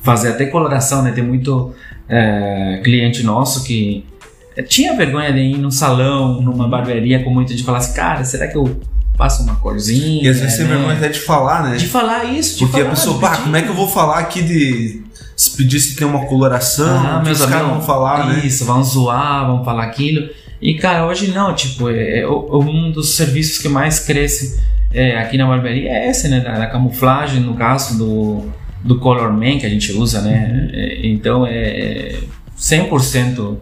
fazer 0.01 0.29
até 0.29 0.45
coloração, 0.45 1.03
né? 1.03 1.11
Tem 1.11 1.23
muito 1.23 1.73
é, 2.07 2.81
cliente 2.83 3.23
nosso 3.23 3.63
que 3.63 4.05
tinha 4.67 4.95
vergonha 4.95 5.31
de 5.31 5.39
ir 5.39 5.57
num 5.57 5.71
salão, 5.71 6.41
numa 6.41 6.67
barbearia 6.67 7.23
com 7.23 7.29
muita 7.29 7.51
gente 7.51 7.63
falar 7.63 7.79
assim, 7.79 7.93
cara, 7.93 8.23
será 8.23 8.47
que 8.47 8.57
eu 8.57 8.79
faço 9.17 9.43
uma 9.43 9.55
corzinha? 9.57 10.23
E 10.23 10.27
às 10.29 10.39
vezes 10.39 10.59
né? 10.59 10.65
tem 10.65 10.75
vergonha 10.75 10.97
até 10.97 11.09
de 11.09 11.19
falar, 11.19 11.69
né? 11.69 11.77
De 11.77 11.87
falar 11.87 12.25
isso, 12.25 12.57
de 12.57 12.65
Porque 12.65 12.77
falar, 12.77 12.87
a 12.87 12.95
pessoa, 12.95 13.19
pá, 13.19 13.37
como 13.37 13.55
é 13.55 13.61
que 13.61 13.69
eu 13.69 13.75
vou 13.75 13.87
falar 13.87 14.19
aqui 14.19 14.41
de 14.41 15.03
se 15.35 15.55
pedir 15.55 15.79
se 15.79 15.95
tem 15.95 16.05
uma 16.05 16.25
coloração, 16.25 16.99
ah, 16.99 17.21
meus 17.23 17.39
os 17.39 17.45
caras 17.45 17.67
vão 17.67 17.81
falar, 17.81 18.27
né? 18.27 18.41
Isso, 18.45 18.65
vão 18.65 18.83
zoar, 18.83 19.47
vão 19.47 19.63
falar 19.63 19.83
aquilo. 19.83 20.29
E 20.61 20.75
cara, 20.75 21.05
hoje 21.05 21.31
não, 21.31 21.55
tipo, 21.55 21.89
é, 21.89 22.19
é 22.19 22.27
um 22.27 22.91
dos 22.91 23.15
serviços 23.15 23.57
que 23.57 23.69
mais 23.69 23.99
cresce 23.99 24.59
é, 24.93 25.17
aqui 25.17 25.37
na 25.37 25.47
barbearia 25.47 25.89
é 25.89 26.09
esse, 26.09 26.27
né? 26.27 26.39
Da, 26.39 26.57
da, 26.57 26.67
camuflagem, 26.67 27.41
no 27.41 27.53
caso 27.53 27.97
do, 27.97 28.49
do 28.83 28.99
Color 28.99 29.31
Man 29.31 29.59
que 29.59 29.65
a 29.65 29.69
gente 29.69 29.91
usa, 29.93 30.21
né? 30.21 30.49
Uhum. 30.51 30.69
É, 30.73 31.07
então 31.07 31.47
é 31.47 32.15
100% 32.57 33.57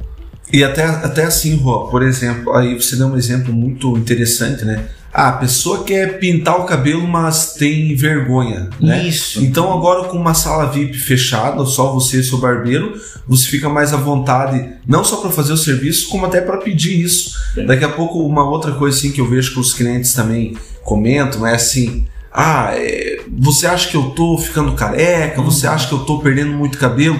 e 0.52 0.64
até, 0.64 0.84
até 0.84 1.26
assim, 1.26 1.56
Rô, 1.56 1.88
por 1.88 2.02
exemplo, 2.02 2.54
aí 2.54 2.76
você 2.76 2.96
deu 2.96 3.08
um 3.08 3.18
exemplo 3.18 3.54
muito 3.54 3.98
interessante, 3.98 4.64
né? 4.64 4.86
Ah, 5.14 5.30
a 5.30 5.34
pessoa 5.34 5.84
quer 5.84 6.20
pintar 6.20 6.60
o 6.60 6.66
cabelo, 6.66 7.08
mas 7.08 7.54
tem 7.54 7.96
vergonha, 7.96 8.70
né? 8.80 9.04
Isso. 9.04 9.44
Então 9.44 9.74
agora 9.74 10.04
com 10.08 10.18
uma 10.18 10.34
sala 10.34 10.68
VIP 10.68 10.96
fechada, 10.98 11.66
só 11.66 11.92
você 11.92 12.20
e 12.20 12.24
seu 12.24 12.38
barbeiro, 12.38 12.94
você 13.28 13.48
fica 13.48 13.68
mais 13.68 13.94
à 13.94 13.98
vontade, 13.98 14.74
não 14.86 15.04
só 15.04 15.18
para 15.18 15.32
fazer 15.32 15.54
o 15.54 15.58
serviço, 15.58 16.08
como 16.10 16.26
até 16.26 16.40
para 16.40 16.58
pedir 16.58 17.02
isso. 17.02 17.32
Sim. 17.56 17.66
Daqui 17.66 17.84
a 17.84 17.90
pouco 17.90 18.20
uma 18.20 18.48
outra 18.48 18.74
coisa 18.74 18.96
assim 18.96 19.12
que 19.12 19.20
eu 19.20 19.28
vejo 19.28 19.54
que 19.54 19.60
os 19.60 19.74
clientes 19.74 20.14
também 20.14 20.56
comentam 20.84 21.48
é 21.48 21.56
assim: 21.56 22.06
ah, 22.32 22.70
é, 22.74 23.22
você 23.36 23.66
acha 23.66 23.90
que 23.90 23.98
eu 23.98 24.12
tô 24.12 24.38
ficando 24.38 24.74
careca? 24.74 25.42
Você 25.42 25.66
uhum. 25.66 25.74
acha 25.74 25.88
que 25.88 25.94
eu 25.94 26.00
tô 26.00 26.20
perdendo 26.20 26.52
muito 26.52 26.78
cabelo? 26.78 27.20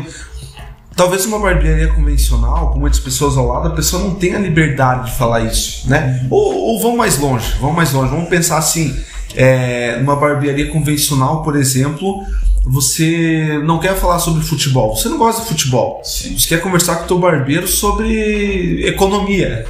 Talvez 0.98 1.26
uma 1.28 1.38
barbearia 1.38 1.90
convencional, 1.90 2.72
com 2.72 2.80
muitas 2.80 3.00
pessoas 3.00 3.38
ao 3.38 3.46
lado, 3.46 3.68
a 3.68 3.72
pessoa 3.72 4.02
não 4.02 4.16
tenha 4.16 4.40
liberdade 4.40 5.12
de 5.12 5.16
falar 5.16 5.42
isso, 5.42 5.88
né? 5.88 6.26
Ou, 6.28 6.56
ou 6.56 6.82
vão 6.82 6.98
mais 6.98 7.20
longe, 7.20 7.54
vão 7.62 7.72
mais 7.72 7.94
longe. 7.94 8.10
Vamos 8.10 8.28
pensar 8.28 8.58
assim, 8.58 8.98
é, 9.36 10.00
numa 10.00 10.16
barbearia 10.16 10.72
convencional, 10.72 11.44
por 11.44 11.56
exemplo, 11.56 12.26
você 12.66 13.62
não 13.64 13.78
quer 13.78 13.96
falar 13.96 14.18
sobre 14.18 14.44
futebol, 14.44 14.96
você 14.96 15.08
não 15.08 15.20
gosta 15.20 15.44
de 15.44 15.48
futebol, 15.50 16.02
Sim. 16.04 16.36
você 16.36 16.48
quer 16.48 16.62
conversar 16.62 16.96
com 16.96 17.04
o 17.04 17.08
teu 17.08 17.20
barbeiro 17.20 17.68
sobre 17.68 18.84
economia. 18.88 19.66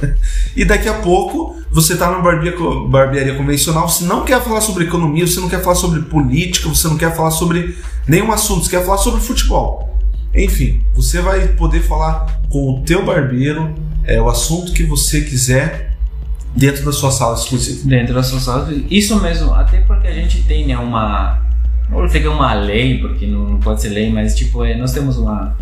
E 0.56 0.64
daqui 0.64 0.88
a 0.88 0.94
pouco 0.94 1.54
você 1.70 1.92
está 1.92 2.10
numa 2.10 2.22
barbearia, 2.22 2.58
barbearia 2.88 3.34
convencional, 3.34 3.86
você 3.86 4.04
não 4.04 4.24
quer 4.24 4.42
falar 4.42 4.62
sobre 4.62 4.84
economia, 4.84 5.26
você 5.26 5.38
não 5.40 5.48
quer 5.48 5.62
falar 5.62 5.76
sobre 5.76 6.00
política, 6.00 6.68
você 6.70 6.88
não 6.88 6.96
quer 6.96 7.14
falar 7.14 7.30
sobre 7.30 7.76
nenhum 8.08 8.32
assunto, 8.32 8.64
você 8.64 8.70
quer 8.70 8.84
falar 8.84 8.98
sobre 8.98 9.20
futebol. 9.20 9.87
Enfim, 10.44 10.80
você 10.94 11.20
vai 11.20 11.48
poder 11.48 11.80
falar 11.80 12.40
com 12.48 12.70
o 12.70 12.80
teu 12.82 13.04
barbeiro 13.04 13.74
é, 14.04 14.20
o 14.20 14.28
assunto 14.28 14.72
que 14.72 14.84
você 14.84 15.20
quiser 15.22 15.96
dentro 16.54 16.84
da 16.84 16.92
sua 16.92 17.10
sala 17.10 17.34
exclusiva. 17.34 17.88
Dentro 17.88 18.14
da 18.14 18.22
sua 18.22 18.40
sala, 18.40 18.72
isso 18.90 19.20
mesmo, 19.20 19.52
até 19.52 19.80
porque 19.80 20.08
a 20.08 20.12
gente 20.12 20.42
tem 20.42 20.66
né, 20.66 20.78
uma 20.78 21.46
não 21.88 21.98
vou 21.98 22.06
dizer 22.06 22.28
uma 22.28 22.52
lei, 22.52 22.98
porque 22.98 23.26
não, 23.26 23.58
pode 23.58 23.80
ser 23.80 23.88
lei, 23.88 24.12
mas 24.12 24.34
tipo, 24.34 24.64
é, 24.64 24.76
nós 24.76 24.92
temos 24.92 25.16
uma 25.16 25.56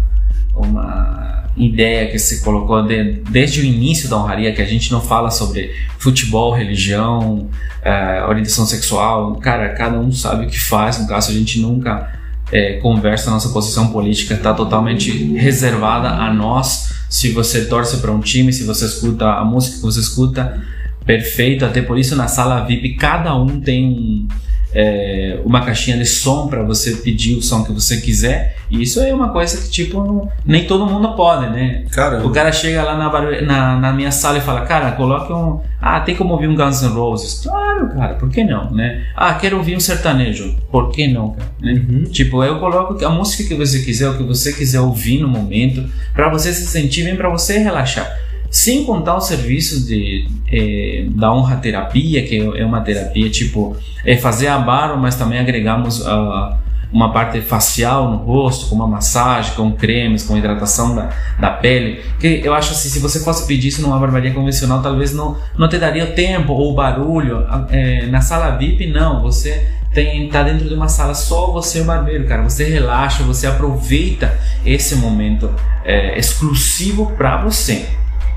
uma 0.55 1.45
ideia 1.57 2.11
que 2.11 2.19
se 2.19 2.43
colocou 2.43 2.83
de, 2.83 3.21
desde 3.31 3.61
o 3.61 3.65
início 3.65 4.09
da 4.09 4.17
honraria 4.17 4.55
que 4.55 4.63
a 4.63 4.67
gente 4.67 4.91
não 4.91 5.01
fala 5.01 5.31
sobre 5.31 5.75
futebol, 5.99 6.53
religião, 6.55 7.49
uh, 7.85 8.29
orientação 8.29 8.67
sexual. 8.67 9.37
Cara, 9.37 9.71
cada 9.71 9.99
um 9.99 10.11
sabe 10.13 10.47
o 10.47 10.49
que 10.49 10.59
faz. 10.59 10.99
No 10.99 11.07
caso, 11.07 11.31
a 11.31 11.35
gente 11.35 11.61
nunca 11.61 12.11
é, 12.53 12.75
conversa, 12.75 13.31
nossa 13.31 13.49
posição 13.49 13.89
política 13.89 14.35
está 14.35 14.55
totalmente 14.55 15.11
reservada 15.35 16.09
a 16.09 16.33
nós. 16.33 16.95
Se 17.09 17.31
você 17.31 17.67
torce 17.67 17.99
para 17.99 18.13
um 18.13 18.21
time, 18.21 18.53
se 18.53 18.65
você 18.65 18.87
escuta 18.87 19.27
a 19.27 19.45
música 19.45 19.77
que 19.77 19.83
você 19.83 20.01
escuta, 20.01 20.63
perfeito. 21.05 21.65
Até 21.65 21.83
por 21.83 21.99
isso 21.99 22.15
na 22.17 22.29
sala 22.29 22.65
VIP 22.65 22.95
cada 22.95 23.35
um 23.35 23.61
tem 23.61 23.87
um 23.87 24.29
é, 24.79 25.41
uma 25.43 25.65
caixinha 25.65 25.97
de 25.97 26.05
som 26.05 26.49
para 26.49 26.63
você 26.63 26.97
pedir 26.97 27.35
o 27.35 27.41
som 27.41 27.65
que 27.65 27.73
você 27.73 27.97
quiser. 27.97 28.57
E 28.71 28.83
isso 28.83 29.01
é 29.01 29.15
uma 29.15 29.31
coisa 29.31 29.57
que, 29.57 29.71
tipo, 29.71 30.31
nem 30.45 30.67
todo 30.67 30.85
mundo 30.85 31.15
pode, 31.15 31.49
né? 31.51 31.87
Caramba. 31.91 32.27
O 32.27 32.31
cara 32.31 32.53
chega 32.53 32.83
lá 32.83 32.95
na, 32.95 33.41
na, 33.41 33.81
na, 33.81 33.93
minha 33.95 34.13
sala 34.13 34.37
e 34.37 34.43
fala, 34.43 34.67
cara, 34.67 34.93
coloque 34.93 35.33
um. 35.33 35.63
Ah, 35.81 36.01
tem 36.01 36.15
como 36.15 36.35
ouvir 36.35 36.49
um 36.49 36.55
Guns 36.55 36.83
N' 36.83 36.89
Roses? 36.89 37.41
Claro, 37.43 37.89
cara, 37.89 38.15
por 38.17 38.29
que 38.29 38.45
não, 38.45 38.71
né? 38.71 39.07
Ah, 39.17 39.33
quero 39.35 39.57
ouvir 39.57 39.75
um 39.77 39.81
sertanejo. 39.81 40.55
Por 40.71 40.91
que 40.91 41.09
não, 41.09 41.31
cara? 41.31 41.51
Né? 41.59 41.73
Uhum. 41.73 42.05
Tipo, 42.05 42.45
eu 42.45 42.59
coloco 42.59 43.03
a 43.03 43.09
música 43.09 43.49
que 43.49 43.55
você 43.55 43.83
quiser, 43.83 44.11
o 44.11 44.19
que 44.19 44.25
você 44.25 44.53
quiser 44.53 44.81
ouvir 44.81 45.21
no 45.21 45.29
momento, 45.29 45.89
para 46.13 46.29
você 46.29 46.53
se 46.53 46.67
sentir 46.67 47.05
bem, 47.05 47.17
para 47.17 47.31
você 47.31 47.57
relaxar. 47.59 48.26
Sem 48.51 48.85
contar 48.85 49.17
o 49.17 49.21
serviço 49.21 49.87
de, 49.87 50.27
é, 50.51 51.07
da 51.11 51.33
honra 51.33 51.57
terapia, 51.57 52.23
que 52.27 52.39
é 52.39 52.65
uma 52.65 52.81
terapia 52.81 53.29
tipo 53.31 53.77
é 54.05 54.17
fazer 54.17 54.47
a 54.47 54.59
barba, 54.59 54.97
mas 54.97 55.17
também 55.17 55.39
agregamos 55.39 56.01
uh, 56.01 56.55
uma 56.93 57.13
parte 57.13 57.41
facial 57.41 58.11
no 58.11 58.19
rosto, 58.19 58.69
com 58.69 58.77
uma 58.77 58.87
massagem, 58.87 59.55
com 59.55 59.73
cremes, 59.73 60.23
com 60.23 60.37
hidratação 60.37 60.95
da, 60.95 61.11
da 61.39 61.51
pele. 61.51 62.01
Que 62.19 62.41
eu 62.45 62.55
acho 62.55 62.73
assim, 62.73 62.89
se 62.89 63.01
você 63.01 63.23
fosse 63.23 63.47
pedir 63.47 63.69
isso 63.69 63.83
numa 63.83 63.99
barbearia 63.99 64.33
convencional, 64.33 64.81
talvez 64.81 65.13
não, 65.13 65.37
não 65.59 65.69
te 65.69 65.79
daria 65.79 66.05
o 66.05 66.13
tempo 66.15 66.53
ou 66.53 66.73
o 66.73 66.75
barulho. 66.75 67.45
É, 67.71 68.07
na 68.07 68.21
sala 68.21 68.57
VIP, 68.57 68.87
não. 68.87 69.21
Você 69.23 69.69
tem 69.93 70.29
tá 70.29 70.43
dentro 70.43 70.69
de 70.69 70.75
uma 70.75 70.89
sala 70.89 71.15
só 71.15 71.51
você 71.51 71.79
e 71.79 71.83
o 71.83 71.85
barbeiro, 71.85 72.25
cara. 72.25 72.43
Você 72.43 72.65
relaxa, 72.65 73.25
você 73.25 73.47
aproveita 73.47 74.39
esse 74.65 74.95
momento 74.97 75.53
é, 75.85 76.19
exclusivo 76.19 77.13
para 77.17 77.43
você. 77.43 77.87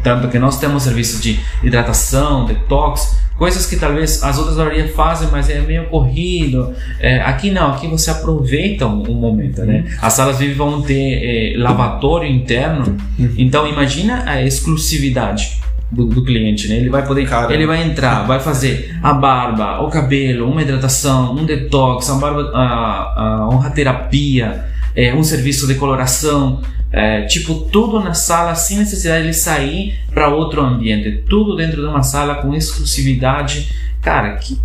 Tanto 0.04 0.28
que 0.30 0.40
nós 0.40 0.60
temos 0.60 0.84
serviços 0.84 1.22
de 1.22 1.40
hidratação, 1.64 2.46
detox, 2.46 3.20
coisas 3.40 3.66
que 3.66 3.78
talvez 3.78 4.22
as 4.22 4.38
outras 4.38 4.58
barbearias 4.58 4.94
fazem, 4.94 5.30
mas 5.32 5.50
é 5.50 5.62
meio 5.62 5.86
corrido. 5.86 6.74
É, 7.00 7.22
aqui 7.22 7.50
não, 7.50 7.72
aqui 7.72 7.88
você 7.88 8.12
aproveita 8.12 8.86
um, 8.86 9.10
um 9.10 9.14
momento, 9.14 9.64
né? 9.64 9.86
Uhum. 9.88 9.98
As 10.02 10.14
salas 10.14 10.38
VIP 10.38 10.54
vão 10.54 10.82
ter 10.82 11.54
é, 11.54 11.58
lavatório 11.58 12.30
interno, 12.30 12.98
uhum. 13.18 13.34
então 13.38 13.66
imagina 13.66 14.24
a 14.26 14.44
exclusividade. 14.44 15.58
Do, 15.92 16.06
do, 16.06 16.24
cliente, 16.24 16.68
né? 16.68 16.76
Ele 16.76 16.90
vai 16.90 17.04
poder, 17.04 17.28
Caramba. 17.28 17.52
ele 17.52 17.66
vai 17.66 17.82
entrar, 17.82 18.22
vai 18.28 18.40
fazer 18.40 18.96
a 19.02 19.12
barba, 19.12 19.82
o 19.82 19.90
cabelo, 19.90 20.48
uma 20.48 20.62
hidratação, 20.62 21.34
um 21.34 21.46
detox, 21.46 22.08
a 22.12 22.14
barba, 22.14 22.52
a, 22.54 23.24
a 23.24 23.50
honra 23.50 23.72
terapia, 23.72 24.66
é, 24.96 25.16
um 25.16 25.24
serviço 25.24 25.66
de 25.66 25.74
coloração, 25.74 26.62
é, 26.92 27.22
tipo, 27.26 27.54
tudo 27.72 28.00
na 28.00 28.14
sala 28.14 28.56
sem 28.56 28.78
necessidade 28.78 29.28
de 29.28 29.34
sair 29.34 30.00
para 30.12 30.34
outro 30.34 30.62
ambiente. 30.62 31.24
Tudo 31.30 31.56
dentro 31.56 31.82
de 31.82 31.88
uma 31.88 32.02
sala 32.02 32.36
com 32.36 32.54
exclusividade. 32.54 33.72
Cara, 34.02 34.36
que. 34.38 34.58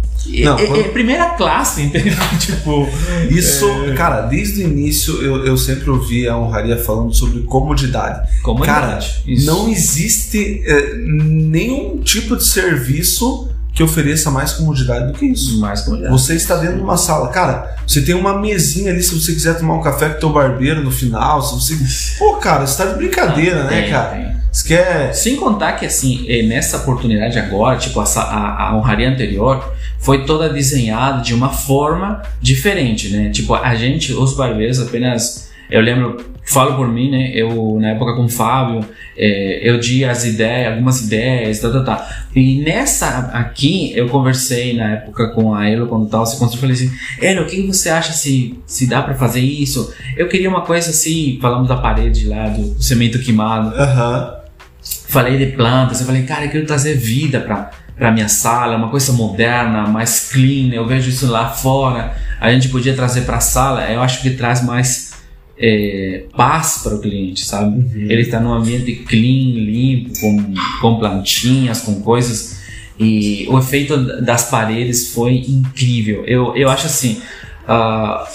Não, 0.42 0.58
é, 0.58 0.64
é, 0.64 0.80
é 0.80 0.82
primeira 0.84 1.30
classe, 1.30 1.82
entendeu? 1.84 2.16
tipo. 2.38 2.88
Isso, 3.28 3.66
é... 3.86 3.92
cara, 3.92 4.22
desde 4.22 4.64
o 4.64 4.68
início 4.68 5.22
eu, 5.22 5.44
eu 5.44 5.56
sempre 5.56 5.90
ouvi 5.90 6.26
a 6.26 6.36
honraria 6.38 6.78
falando 6.78 7.12
sobre 7.12 7.42
comodidade. 7.42 8.26
Comodidade. 8.42 9.06
Cara, 9.06 9.22
isso. 9.26 9.46
não 9.46 9.68
existe 9.68 10.62
é, 10.64 10.94
nenhum 10.96 11.98
tipo 11.98 12.36
de 12.36 12.44
serviço 12.44 13.50
que 13.74 13.82
ofereça 13.82 14.30
mais 14.30 14.52
comodidade 14.52 15.08
do 15.08 15.18
que 15.18 15.26
isso. 15.26 15.58
Mais 15.58 15.80
comodidade. 15.80 16.12
Você 16.12 16.34
está 16.36 16.56
dentro 16.56 16.76
de 16.76 16.82
uma 16.82 16.96
sala. 16.96 17.28
Cara, 17.28 17.76
você 17.84 18.00
tem 18.02 18.14
uma 18.14 18.38
mesinha 18.40 18.92
ali 18.92 19.02
se 19.02 19.12
você 19.12 19.32
quiser 19.32 19.58
tomar 19.58 19.74
um 19.74 19.82
café 19.82 20.10
com 20.10 20.16
o 20.16 20.20
teu 20.20 20.32
barbeiro 20.32 20.82
no 20.82 20.92
final. 20.92 21.42
Se 21.42 21.54
você. 21.54 21.76
Pô, 22.18 22.34
cara, 22.34 22.66
você 22.66 22.82
tá 22.82 22.90
de 22.90 22.96
brincadeira, 22.96 23.62
ah, 23.62 23.70
né, 23.70 23.90
cara? 23.90 24.10
Tem. 24.10 24.36
Você 24.52 24.68
quer. 24.68 25.12
Sem 25.12 25.34
contar 25.34 25.72
que, 25.72 25.84
assim, 25.84 26.24
eh, 26.28 26.44
nessa 26.44 26.76
oportunidade 26.76 27.36
agora, 27.36 27.76
tipo, 27.76 28.00
a, 28.00 28.04
a 28.04 28.76
honraria 28.76 29.10
anterior 29.10 29.74
foi 29.98 30.24
toda 30.24 30.48
desenhada 30.48 31.20
de 31.20 31.34
uma 31.34 31.50
forma 31.50 32.22
diferente, 32.40 33.08
né? 33.08 33.30
Tipo, 33.30 33.56
a 33.56 33.74
gente, 33.74 34.12
os 34.12 34.36
barbeiros, 34.36 34.78
apenas. 34.78 35.52
Eu 35.74 35.80
lembro, 35.80 36.24
falo 36.44 36.76
por 36.76 36.86
mim, 36.86 37.10
né? 37.10 37.32
Eu, 37.34 37.78
na 37.80 37.88
época 37.88 38.14
com 38.14 38.26
o 38.26 38.28
Fábio, 38.28 38.88
eh, 39.18 39.58
eu 39.60 39.80
di 39.80 40.04
as 40.04 40.24
ideias, 40.24 40.72
algumas 40.72 41.00
ideias, 41.00 41.58
tá, 41.58 41.68
tá, 41.68 41.82
tá. 41.82 42.08
E 42.32 42.62
nessa 42.62 43.08
aqui, 43.32 43.92
eu 43.96 44.08
conversei 44.08 44.76
na 44.76 44.92
época 44.92 45.30
com 45.30 45.52
a 45.52 45.68
Elo, 45.68 45.88
quando 45.88 46.08
tava 46.08 46.24
se 46.26 46.38
construindo, 46.38 46.60
falei 46.60 46.76
assim: 46.76 46.92
Elo, 47.20 47.42
o 47.42 47.46
que 47.46 47.60
você 47.66 47.90
acha 47.90 48.12
se, 48.12 48.56
se 48.64 48.86
dá 48.86 49.02
pra 49.02 49.14
fazer 49.14 49.40
isso? 49.40 49.92
Eu 50.16 50.28
queria 50.28 50.48
uma 50.48 50.60
coisa 50.60 50.90
assim, 50.90 51.40
falamos 51.42 51.66
da 51.66 51.76
parede 51.76 52.28
lá, 52.28 52.50
do 52.50 52.80
cimento 52.80 53.18
queimado 53.18 53.74
Aham. 53.74 54.32
falei 54.80 55.36
de 55.36 55.56
plantas, 55.56 55.98
eu 55.98 56.06
falei, 56.06 56.22
cara, 56.22 56.44
eu 56.44 56.50
quero 56.52 56.66
trazer 56.66 56.94
vida 56.94 57.40
pra, 57.40 57.72
pra 57.96 58.12
minha 58.12 58.28
sala, 58.28 58.76
uma 58.76 58.90
coisa 58.90 59.12
moderna, 59.12 59.88
mais 59.88 60.30
clean, 60.30 60.72
eu 60.72 60.86
vejo 60.86 61.08
isso 61.08 61.26
lá 61.26 61.48
fora, 61.48 62.14
a 62.40 62.52
gente 62.52 62.68
podia 62.68 62.94
trazer 62.94 63.22
pra 63.22 63.40
sala, 63.40 63.90
eu 63.90 64.00
acho 64.00 64.22
que 64.22 64.30
traz 64.30 64.62
mais 64.62 65.13
é, 65.58 66.24
paz 66.36 66.80
para 66.82 66.94
o 66.94 67.00
cliente, 67.00 67.44
sabe? 67.44 67.84
Ele 67.94 68.22
está 68.22 68.40
num 68.40 68.52
ambiente 68.52 68.92
clean, 69.08 69.54
limpo, 69.54 70.18
com, 70.20 70.54
com 70.80 70.98
plantinhas, 70.98 71.80
com 71.80 72.00
coisas, 72.00 72.60
e 72.98 73.46
o 73.48 73.58
efeito 73.58 73.96
das 74.22 74.48
paredes 74.50 75.12
foi 75.12 75.38
incrível. 75.48 76.24
Eu, 76.26 76.54
eu 76.56 76.68
acho 76.70 76.86
assim, 76.86 77.20
ah, 77.68 78.26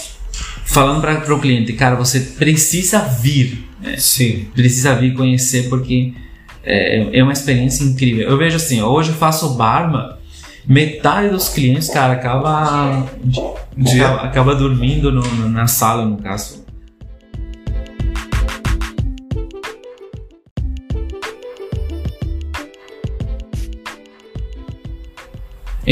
falando 0.64 1.00
para 1.00 1.34
o 1.34 1.40
cliente, 1.40 1.72
cara, 1.74 1.96
você 1.96 2.20
precisa 2.20 3.00
vir, 3.00 3.66
né? 3.82 3.96
Sim. 3.98 4.46
precisa 4.54 4.94
vir 4.94 5.14
conhecer 5.14 5.68
porque 5.68 6.12
é, 6.62 7.18
é 7.18 7.22
uma 7.22 7.32
experiência 7.32 7.84
incrível. 7.84 8.28
Eu 8.28 8.36
vejo 8.36 8.56
assim, 8.56 8.82
hoje 8.82 9.10
eu 9.10 9.14
faço 9.16 9.54
barba, 9.54 10.18
metade 10.66 11.30
dos 11.30 11.48
clientes, 11.48 11.88
cara, 11.88 12.12
acaba, 12.12 13.06
Dia. 13.76 14.06
acaba, 14.08 14.22
acaba 14.26 14.54
dormindo 14.54 15.10
no- 15.10 15.48
na 15.48 15.66
sala, 15.66 16.04
no 16.04 16.18
caso. 16.18 16.59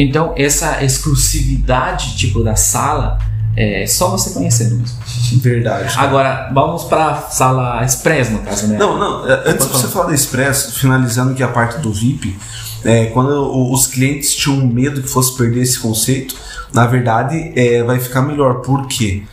Então, 0.01 0.33
essa 0.37 0.85
exclusividade 0.85 2.17
tipo 2.17 2.43
da 2.43 2.55
sala 2.55 3.19
é 3.57 3.85
só 3.89 4.11
você 4.11 4.31
conhecendo 4.31 4.77
mesmo. 4.77 4.97
Verdade. 5.43 5.93
Agora, 5.99 6.49
vamos 6.55 6.85
para 6.85 7.17
sala 7.23 7.85
express, 7.85 8.31
no 8.31 8.39
caso, 8.39 8.69
né? 8.69 8.79
Não, 8.79 8.97
não, 8.97 9.29
é, 9.29 9.51
antes 9.51 9.67
de 9.67 9.73
você 9.73 9.89
falar 9.89 10.07
da 10.07 10.15
Expresso, 10.15 10.79
finalizando 10.79 11.33
aqui 11.33 11.43
a 11.43 11.49
parte 11.49 11.81
do 11.81 11.93
VIP, 11.93 12.39
é, 12.85 13.07
quando 13.07 13.73
os 13.73 13.89
clientes 13.89 14.33
tinham 14.35 14.65
medo 14.65 15.03
que 15.03 15.09
fosse 15.09 15.37
perder 15.37 15.63
esse 15.63 15.81
conceito, 15.81 16.37
na 16.73 16.87
verdade 16.87 17.53
é, 17.57 17.83
vai 17.83 17.99
ficar 17.99 18.23
melhor, 18.23 18.61
porque 18.61 19.25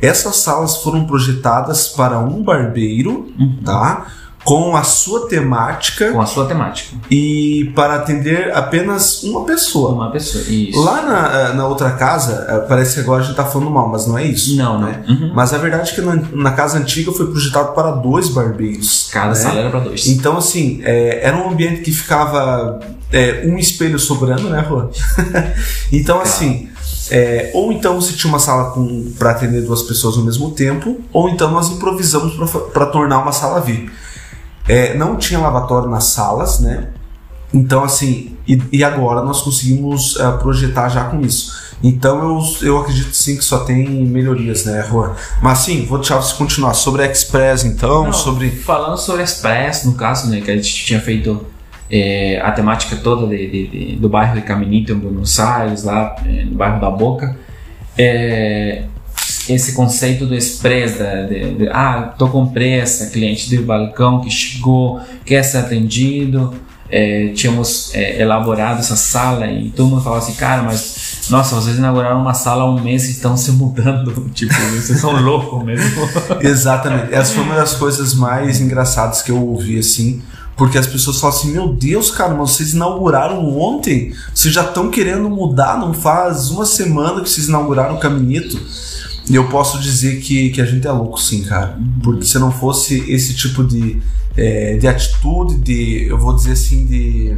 essas 0.00 0.36
salas 0.36 0.76
foram 0.76 1.04
projetadas 1.04 1.88
para 1.88 2.20
um 2.20 2.44
barbeiro, 2.44 3.32
tá? 3.64 4.06
Com 4.44 4.76
a 4.76 4.82
sua 4.82 5.26
temática 5.26 6.12
Com 6.12 6.20
a 6.20 6.26
sua 6.26 6.46
temática. 6.46 6.94
e 7.10 7.72
para 7.74 7.94
atender 7.94 8.54
apenas 8.54 9.22
uma 9.22 9.44
pessoa. 9.44 9.92
Uma 9.92 10.10
pessoa. 10.10 10.44
Isso. 10.44 10.80
Lá 10.82 11.02
na, 11.02 11.38
eh, 11.40 11.52
na 11.54 11.66
outra 11.66 11.92
casa, 11.92 12.46
eh, 12.48 12.58
parece 12.68 12.94
que 12.94 13.00
agora 13.00 13.22
a 13.22 13.24
gente 13.24 13.36
tá 13.36 13.44
falando 13.44 13.70
mal, 13.70 13.88
mas 13.88 14.06
não 14.06 14.18
é 14.18 14.24
isso. 14.24 14.56
Não, 14.56 14.78
não. 14.78 14.86
né? 14.86 15.02
Uhum. 15.08 15.32
Mas 15.34 15.54
a 15.54 15.58
verdade 15.58 15.92
é 15.92 15.94
que 15.94 16.00
na, 16.02 16.16
na 16.32 16.52
casa 16.52 16.78
antiga 16.78 17.10
foi 17.10 17.26
projetado 17.26 17.72
para 17.72 17.90
dois 17.92 18.28
barbeiros. 18.28 19.08
Cada 19.10 19.28
né? 19.28 19.34
sala 19.34 19.60
era 19.60 19.70
para 19.70 19.80
dois. 19.80 20.06
Então, 20.08 20.36
assim, 20.36 20.80
é, 20.84 21.20
era 21.26 21.36
um 21.36 21.50
ambiente 21.50 21.80
que 21.80 21.90
ficava 21.90 22.80
é, 23.10 23.44
um 23.46 23.56
espelho 23.56 23.98
sobrando, 23.98 24.50
né, 24.50 24.60
Rô? 24.60 24.90
então, 25.92 26.20
assim, 26.20 26.68
é, 27.10 27.50
ou 27.54 27.72
então 27.72 28.00
você 28.00 28.12
tinha 28.12 28.30
uma 28.30 28.38
sala 28.38 28.74
para 29.18 29.30
atender 29.30 29.62
duas 29.62 29.82
pessoas 29.82 30.16
ao 30.16 30.24
mesmo 30.24 30.50
tempo, 30.50 31.00
ou 31.12 31.28
então 31.28 31.50
nós 31.50 31.68
improvisamos 31.70 32.34
para 32.72 32.86
tornar 32.86 33.18
uma 33.18 33.32
sala 33.32 33.60
VIP. 33.60 33.90
É, 34.68 34.94
não 34.94 35.16
tinha 35.16 35.38
lavatório 35.40 35.88
nas 35.88 36.04
salas, 36.04 36.60
né? 36.60 36.88
Então, 37.52 37.84
assim, 37.84 38.36
e, 38.48 38.60
e 38.72 38.82
agora 38.84 39.22
nós 39.22 39.42
conseguimos 39.42 40.18
é, 40.18 40.30
projetar 40.38 40.88
já 40.88 41.04
com 41.04 41.20
isso. 41.20 41.62
Então, 41.82 42.18
eu, 42.22 42.66
eu 42.66 42.78
acredito 42.78 43.12
sim 43.14 43.36
que 43.36 43.44
só 43.44 43.58
tem 43.60 43.86
melhorias, 44.06 44.64
né, 44.64 44.86
Juan? 44.90 45.12
Mas 45.42 45.58
sim, 45.58 45.84
vou 45.84 45.98
deixar 45.98 46.16
você 46.16 46.34
continuar. 46.34 46.72
Sobre 46.74 47.02
a 47.02 47.06
Express, 47.06 47.64
então, 47.64 48.04
Não, 48.04 48.12
sobre. 48.12 48.50
Falando 48.50 48.96
sobre 48.96 49.22
Express, 49.22 49.84
no 49.84 49.92
caso, 49.94 50.30
né, 50.30 50.40
que 50.40 50.50
a 50.50 50.56
gente 50.56 50.72
tinha 50.84 51.00
feito 51.00 51.44
é, 51.90 52.40
a 52.42 52.50
temática 52.52 52.96
toda 52.96 53.26
de, 53.26 53.36
de- 53.50 53.66
de- 53.68 53.96
do 53.96 54.08
bairro 54.08 54.34
de 54.34 54.42
Caminito, 54.42 54.92
em 54.92 54.96
Buenos 54.98 55.38
Aires, 55.38 55.84
lá 55.84 56.16
é, 56.24 56.44
no 56.44 56.54
bairro 56.56 56.80
da 56.80 56.90
Boca, 56.90 57.36
é, 57.98 58.84
esse 59.48 59.72
conceito 59.72 60.26
do 60.26 60.34
Express, 60.34 60.98
da, 60.98 61.22
de, 61.22 61.54
de, 61.54 61.68
ah, 61.68 62.14
tô 62.18 62.28
com 62.28 62.46
pressa, 62.46 63.06
cliente 63.06 63.48
de 63.48 63.58
balcão 63.58 64.20
que 64.20 64.30
chegou, 64.30 65.00
quer 65.24 65.42
ser 65.42 65.58
atendido, 65.58 66.54
é, 66.90 67.28
tínhamos 67.34 67.94
é, 67.94 68.20
elaborado 68.20 68.80
essa 68.80 68.96
sala 68.96 69.46
e 69.46 69.70
todo 69.70 69.88
mundo 69.88 70.02
falava 70.02 70.22
assim, 70.22 70.34
cara, 70.34 70.62
mas 70.62 71.26
nossa, 71.30 71.54
vocês 71.56 71.76
inauguraram 71.76 72.20
uma 72.20 72.34
sala 72.34 72.62
há 72.62 72.70
um 72.70 72.80
mês 72.80 73.06
e 73.06 73.12
estão 73.12 73.36
se 73.36 73.50
mudando, 73.52 74.12
tipo, 74.34 74.54
vocês 74.54 75.00
são 75.00 75.20
loucos 75.20 75.64
mesmo. 75.64 75.90
Exatamente. 76.40 77.12
Essa 77.14 77.34
foi 77.34 77.42
uma 77.42 77.56
das 77.56 77.74
coisas 77.74 78.14
mais 78.14 78.60
engraçadas 78.60 79.22
que 79.22 79.30
eu 79.30 79.40
ouvi, 79.40 79.78
assim. 79.78 80.22
Porque 80.56 80.78
as 80.78 80.86
pessoas 80.86 81.18
falam 81.18 81.36
assim: 81.36 81.50
Meu 81.50 81.72
Deus, 81.72 82.10
cara, 82.12 82.32
mas 82.32 82.50
vocês 82.50 82.74
inauguraram 82.74 83.44
ontem? 83.58 84.14
Vocês 84.32 84.54
já 84.54 84.62
estão 84.62 84.88
querendo 84.88 85.28
mudar? 85.28 85.78
Não 85.78 85.92
faz 85.92 86.50
uma 86.50 86.64
semana 86.64 87.22
que 87.22 87.28
vocês 87.28 87.48
inauguraram 87.48 87.96
o 87.96 87.98
Caminito? 87.98 88.60
E 89.28 89.34
eu 89.34 89.48
posso 89.48 89.80
dizer 89.80 90.20
que, 90.20 90.50
que 90.50 90.60
a 90.60 90.66
gente 90.66 90.86
é 90.86 90.92
louco, 90.92 91.18
sim, 91.18 91.42
cara. 91.44 91.78
Porque 92.02 92.24
se 92.24 92.38
não 92.38 92.52
fosse 92.52 93.10
esse 93.10 93.34
tipo 93.34 93.64
de, 93.64 94.02
é, 94.36 94.76
de 94.76 94.86
atitude, 94.86 95.56
de, 95.56 96.06
eu 96.08 96.18
vou 96.18 96.34
dizer 96.34 96.52
assim, 96.52 96.84
de, 96.84 97.36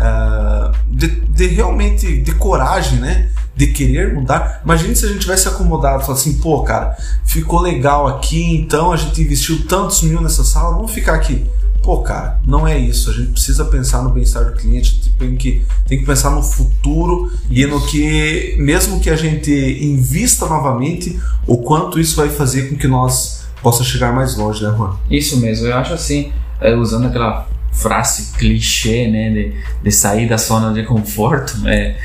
ah, 0.00 0.72
de, 0.88 1.08
de 1.08 1.46
realmente, 1.46 2.20
de 2.20 2.34
coragem, 2.34 2.98
né? 2.98 3.28
De 3.54 3.68
querer 3.68 4.14
mudar. 4.14 4.60
Imagina 4.64 4.94
se 4.94 5.04
a 5.04 5.08
gente 5.08 5.20
tivesse 5.20 5.46
acomodado, 5.46 6.02
falar 6.02 6.18
assim, 6.18 6.38
pô, 6.38 6.62
cara, 6.62 6.96
ficou 7.24 7.60
legal 7.60 8.08
aqui, 8.08 8.56
então 8.56 8.92
a 8.92 8.96
gente 8.96 9.20
investiu 9.20 9.66
tantos 9.66 10.02
mil 10.02 10.20
nessa 10.20 10.42
sala, 10.42 10.74
vamos 10.74 10.92
ficar 10.92 11.14
aqui. 11.14 11.46
Pô, 11.82 12.02
cara, 12.02 12.38
não 12.46 12.68
é 12.68 12.78
isso. 12.78 13.10
A 13.10 13.12
gente 13.12 13.32
precisa 13.32 13.64
pensar 13.64 14.02
no 14.02 14.10
bem-estar 14.10 14.44
do 14.44 14.52
cliente, 14.52 15.10
tem 15.18 15.36
que, 15.36 15.64
tem 15.86 15.98
que 15.98 16.04
pensar 16.04 16.30
no 16.30 16.42
futuro 16.42 17.32
e 17.48 17.64
no 17.66 17.84
que, 17.86 18.54
mesmo 18.58 19.00
que 19.00 19.08
a 19.08 19.16
gente 19.16 19.50
invista 19.50 20.46
novamente, 20.46 21.18
o 21.46 21.58
quanto 21.58 21.98
isso 21.98 22.16
vai 22.16 22.28
fazer 22.28 22.68
com 22.68 22.76
que 22.76 22.86
nós 22.86 23.46
possa 23.62 23.82
chegar 23.82 24.12
mais 24.12 24.36
longe, 24.36 24.62
né, 24.62 24.72
Juan? 24.76 24.96
Isso 25.10 25.38
mesmo, 25.40 25.66
eu 25.66 25.76
acho 25.76 25.92
assim, 25.94 26.32
é, 26.60 26.74
usando 26.74 27.06
aquela 27.06 27.48
frase 27.72 28.32
clichê, 28.36 29.08
né, 29.08 29.30
de, 29.30 29.54
de 29.82 29.92
sair 29.92 30.28
da 30.28 30.36
zona 30.36 30.72
de 30.72 30.82
conforto, 30.86 31.56
é, 31.66 31.96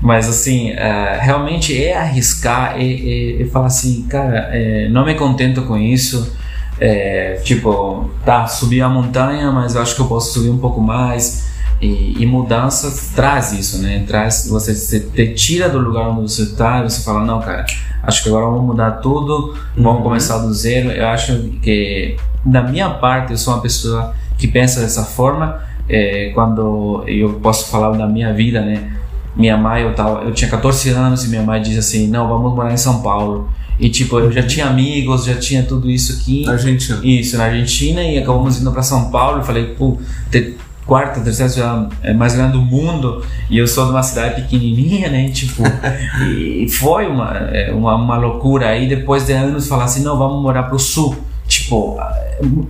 mas 0.00 0.28
assim, 0.28 0.70
é, 0.70 1.18
realmente 1.20 1.82
é 1.82 1.96
arriscar 1.96 2.80
e, 2.80 2.84
e, 2.84 3.42
e 3.42 3.50
falar 3.50 3.66
assim, 3.66 4.02
cara, 4.02 4.50
é, 4.52 4.88
não 4.88 5.04
me 5.04 5.14
contento 5.14 5.62
com 5.62 5.76
isso, 5.76 6.36
é, 6.80 7.40
tipo, 7.44 8.10
tá, 8.24 8.46
subi 8.46 8.80
a 8.80 8.88
montanha, 8.88 9.50
mas 9.52 9.74
eu 9.74 9.82
acho 9.82 9.94
que 9.94 10.00
eu 10.00 10.06
posso 10.06 10.32
subir 10.32 10.50
um 10.50 10.58
pouco 10.58 10.80
mais. 10.80 11.52
E, 11.80 12.22
e 12.22 12.26
mudanças 12.26 13.12
traz 13.14 13.52
isso, 13.52 13.82
né? 13.82 14.04
Traz 14.06 14.48
você, 14.48 14.74
você 14.74 15.00
te 15.00 15.34
tira 15.34 15.68
do 15.68 15.78
lugar 15.78 16.08
onde 16.08 16.32
você 16.32 16.42
está 16.42 16.80
e 16.80 16.84
você 16.84 17.02
fala, 17.02 17.24
não, 17.24 17.40
cara, 17.40 17.64
acho 18.02 18.22
que 18.22 18.28
agora 18.28 18.46
vamos 18.46 18.64
mudar 18.64 18.92
tudo, 18.92 19.54
vamos 19.76 20.02
começar 20.02 20.38
do 20.38 20.52
zero. 20.52 20.90
Eu 20.90 21.06
acho 21.08 21.36
que, 21.62 22.16
da 22.44 22.62
minha 22.62 22.90
parte, 22.90 23.32
eu 23.32 23.38
sou 23.38 23.54
uma 23.54 23.60
pessoa 23.60 24.14
que 24.38 24.48
pensa 24.48 24.80
dessa 24.80 25.04
forma. 25.04 25.60
É, 25.88 26.30
quando 26.34 27.04
eu 27.06 27.34
posso 27.34 27.70
falar 27.70 27.96
da 27.96 28.06
minha 28.06 28.32
vida, 28.32 28.60
né? 28.60 28.92
Minha 29.36 29.56
mãe, 29.56 29.82
eu, 29.82 29.94
tava, 29.94 30.22
eu 30.22 30.32
tinha 30.32 30.48
14 30.50 30.90
anos 30.90 31.24
e 31.24 31.28
minha 31.28 31.42
mãe 31.42 31.60
disse 31.60 31.78
assim: 31.78 32.08
não, 32.08 32.28
vamos 32.28 32.54
morar 32.54 32.72
em 32.72 32.76
São 32.76 33.02
Paulo. 33.02 33.48
E 33.78 33.88
tipo, 33.88 34.18
eu 34.18 34.30
já 34.30 34.42
tinha 34.42 34.66
amigos, 34.66 35.24
já 35.24 35.34
tinha 35.34 35.62
tudo 35.62 35.90
isso 35.90 36.12
aqui. 36.12 36.44
Na 36.44 36.52
Argentina. 36.52 37.00
Isso, 37.02 37.36
na 37.36 37.44
Argentina 37.44 38.02
e 38.02 38.18
acabamos 38.18 38.60
indo 38.60 38.70
para 38.72 38.82
São 38.82 39.10
Paulo. 39.10 39.38
Eu 39.38 39.44
falei, 39.44 39.74
pô, 39.74 39.98
ter 40.30 40.56
quarta, 40.86 41.20
terceira 41.20 41.50
cidade 41.50 41.88
é 42.02 42.12
mais 42.12 42.34
grande 42.34 42.52
do 42.52 42.60
mundo 42.60 43.24
e 43.48 43.58
eu 43.58 43.66
sou 43.66 43.86
de 43.86 43.90
uma 43.90 44.02
cidade 44.02 44.42
pequenininha, 44.42 45.08
né? 45.08 45.28
Tipo, 45.30 45.62
e 46.28 46.68
foi 46.68 47.06
uma, 47.06 47.30
é, 47.52 47.72
uma, 47.72 47.94
uma 47.96 48.16
loucura. 48.16 48.68
Aí 48.68 48.88
depois 48.88 49.26
de 49.26 49.32
anos 49.32 49.66
falar 49.66 49.84
assim, 49.84 50.02
não, 50.02 50.16
vamos 50.16 50.42
morar 50.42 50.64
pro 50.64 50.78
sul. 50.78 51.16
Tipo, 51.64 51.96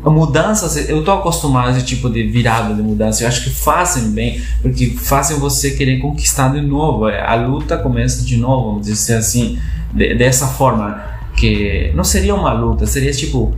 mudanças, 0.04 0.88
eu 0.88 1.02
tô 1.04 1.10
acostumado 1.12 1.68
a 1.68 1.70
esse 1.72 1.84
tipo 1.84 2.08
de 2.08 2.22
virada 2.24 2.72
de 2.74 2.82
mudança. 2.82 3.24
Eu 3.24 3.28
acho 3.28 3.42
que 3.44 3.50
fazem 3.50 4.10
bem, 4.12 4.40
porque 4.62 4.90
fazem 4.90 5.38
você 5.38 5.72
querer 5.72 5.98
conquistar 5.98 6.52
de 6.52 6.60
novo. 6.60 7.08
É, 7.08 7.20
A 7.26 7.34
luta 7.34 7.76
começa 7.76 8.24
de 8.24 8.36
novo, 8.36 8.68
vamos 8.70 8.86
dizer 8.86 9.16
assim, 9.16 9.58
de- 9.92 10.14
dessa 10.14 10.46
forma. 10.46 11.12
Que 11.36 11.90
não 11.96 12.04
seria 12.04 12.32
uma 12.34 12.52
luta, 12.52 12.86
seria 12.86 13.12
tipo 13.12 13.52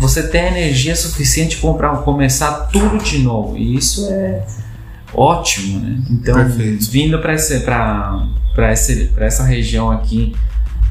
você 0.00 0.26
tem 0.26 0.46
energia 0.48 0.96
suficiente 0.96 1.56
para 1.76 1.90
começar 1.98 2.68
tudo 2.72 2.98
de 2.98 3.18
novo. 3.18 3.56
E 3.56 3.76
isso 3.76 4.08
é 4.10 4.42
ótimo, 5.14 5.78
né? 5.80 5.98
Então, 6.10 6.34
Perfeito. 6.34 6.90
vindo 6.90 7.18
para 7.20 7.32
essa 9.20 9.44
região 9.44 9.90
aqui, 9.90 10.34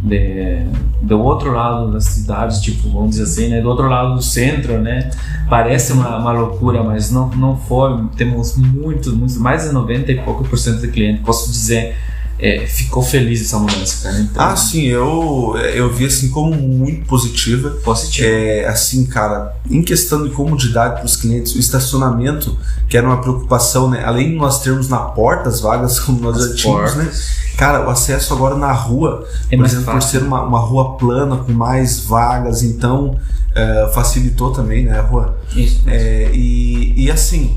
de, 0.01 0.63
do 1.01 1.19
outro 1.19 1.51
lado 1.51 1.91
da 1.91 1.99
cidade, 1.99 2.61
tipo, 2.61 2.89
vamos 2.89 3.11
dizer 3.11 3.23
assim, 3.23 3.49
né, 3.49 3.61
do 3.61 3.69
outro 3.69 3.87
lado 3.87 4.15
do 4.15 4.21
centro, 4.21 4.79
né, 4.79 5.09
parece 5.49 5.93
uma, 5.93 6.17
uma 6.17 6.31
loucura, 6.31 6.83
mas 6.83 7.11
não, 7.11 7.29
não 7.29 7.57
foi, 7.57 8.05
temos 8.15 8.55
muitos, 8.57 9.13
muitos, 9.13 9.37
mais 9.37 9.63
de 9.63 9.73
90 9.73 10.11
e 10.11 10.21
pouco 10.21 10.43
por 10.43 10.57
cento 10.57 10.81
de 10.81 10.89
clientes, 10.89 11.23
posso 11.25 11.51
dizer, 11.51 11.95
é, 12.39 12.65
ficou 12.67 13.01
feliz 13.01 13.41
essa 13.41 13.57
mudança, 13.57 14.03
cara. 14.03 14.19
Então, 14.19 14.43
Ah, 14.45 14.55
sim, 14.55 14.83
eu, 14.83 15.55
eu 15.73 15.91
vi 15.93 16.05
assim 16.05 16.29
como 16.29 16.53
muito 16.55 17.05
positiva. 17.07 17.69
positivo. 17.83 18.27
É, 18.27 18.65
assim, 18.67 19.05
cara, 19.05 19.55
em 19.69 19.81
questão 19.81 20.23
de 20.23 20.29
comodidade 20.29 20.95
para 20.97 21.05
os 21.05 21.15
clientes, 21.15 21.55
o 21.55 21.59
estacionamento, 21.59 22.57
que 22.87 22.95
era 22.97 23.07
uma 23.07 23.19
preocupação, 23.21 23.89
né? 23.89 24.03
Além 24.05 24.29
de 24.31 24.35
nós 24.35 24.61
termos 24.61 24.87
na 24.87 24.99
porta 24.99 25.49
as 25.49 25.59
vagas, 25.61 25.99
como 26.01 26.19
nós 26.21 26.37
As 26.37 26.49
já 26.49 26.55
tínhamos, 26.55 26.95
né? 26.95 27.11
Cara, 27.57 27.87
o 27.87 27.89
acesso 27.89 28.33
agora 28.35 28.55
na 28.55 28.71
rua, 28.71 29.27
É 29.49 29.57
por 29.57 29.65
exemplo, 29.65 29.85
fácil. 29.85 29.99
por 29.99 30.07
ser 30.07 30.23
uma, 30.27 30.43
uma 30.43 30.59
rua 30.59 30.95
plana 30.97 31.37
com 31.37 31.51
mais 31.51 32.01
vagas, 32.01 32.61
então 32.61 33.17
é, 33.55 33.89
facilitou 33.95 34.51
também, 34.51 34.85
né, 34.85 34.99
a 34.99 35.01
rua. 35.01 35.39
Isso. 35.55 35.81
É, 35.87 36.29
e, 36.31 36.93
e 37.05 37.09
assim, 37.09 37.55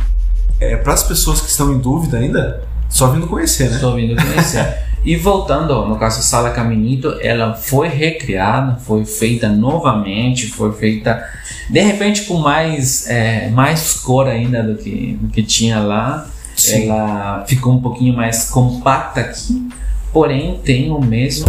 é, 0.58 0.74
para 0.76 0.94
as 0.94 1.02
pessoas 1.02 1.42
que 1.42 1.50
estão 1.50 1.70
em 1.70 1.78
dúvida 1.78 2.16
ainda, 2.16 2.62
só 2.90 3.08
vindo 3.08 3.26
conhecer, 3.26 3.70
né? 3.70 3.76
Estou 3.76 3.94
vindo 3.94 4.14
conhecer. 4.20 4.78
e 5.02 5.16
voltando, 5.16 5.86
no 5.86 5.96
caso, 5.96 6.22
Sala 6.22 6.50
Caminito, 6.50 7.16
ela 7.22 7.54
foi 7.54 7.88
recriada, 7.88 8.76
foi 8.76 9.06
feita 9.06 9.48
novamente, 9.48 10.48
foi 10.48 10.72
feita 10.72 11.24
de 11.70 11.80
repente 11.80 12.22
com 12.22 12.38
mais, 12.38 13.08
é, 13.08 13.48
mais 13.48 13.94
cor 13.94 14.26
ainda 14.26 14.62
do 14.62 14.74
que, 14.74 15.16
do 15.20 15.28
que 15.28 15.42
tinha 15.42 15.78
lá. 15.78 16.28
Sim. 16.56 16.88
Ela 16.88 17.44
ficou 17.46 17.72
um 17.72 17.80
pouquinho 17.80 18.14
mais 18.14 18.50
compacta 18.50 19.20
aqui, 19.20 19.68
porém 20.12 20.60
tem 20.62 20.90
o 20.90 21.00
mesmo, 21.00 21.46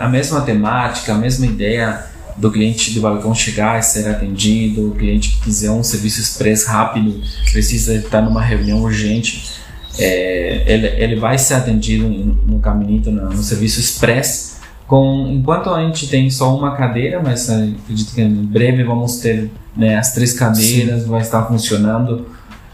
a 0.00 0.08
mesma 0.08 0.40
temática, 0.40 1.12
a 1.12 1.18
mesma 1.18 1.46
ideia 1.46 2.06
do 2.36 2.50
cliente 2.50 2.92
de 2.92 2.98
balcão 2.98 3.34
chegar 3.34 3.78
e 3.78 3.82
ser 3.82 4.08
atendido, 4.08 4.88
o 4.88 4.94
cliente 4.94 5.30
que 5.30 5.42
quiser 5.42 5.70
um 5.70 5.84
serviço 5.84 6.20
express 6.20 6.64
rápido, 6.64 7.20
precisa 7.52 7.94
estar 7.94 8.22
numa 8.22 8.42
reunião 8.42 8.82
urgente, 8.82 9.51
é, 9.98 10.64
ele, 10.66 10.86
ele 10.86 11.16
vai 11.16 11.38
ser 11.38 11.54
atendido 11.54 12.08
no, 12.08 12.58
caminito, 12.60 13.10
no, 13.10 13.30
no 13.30 13.42
serviço 13.42 13.80
express. 13.80 14.60
Com, 14.86 15.28
enquanto 15.30 15.70
a 15.70 15.82
gente 15.82 16.06
tem 16.08 16.28
só 16.30 16.56
uma 16.56 16.76
cadeira, 16.76 17.20
mas 17.22 17.48
eh, 17.48 17.70
acredito 17.82 18.14
que 18.14 18.20
em 18.20 18.44
breve 18.44 18.84
vamos 18.84 19.16
ter 19.16 19.50
né, 19.74 19.96
as 19.96 20.12
três 20.12 20.34
cadeiras, 20.34 21.06
vai 21.06 21.22
estar 21.22 21.46
funcionando 21.46 22.26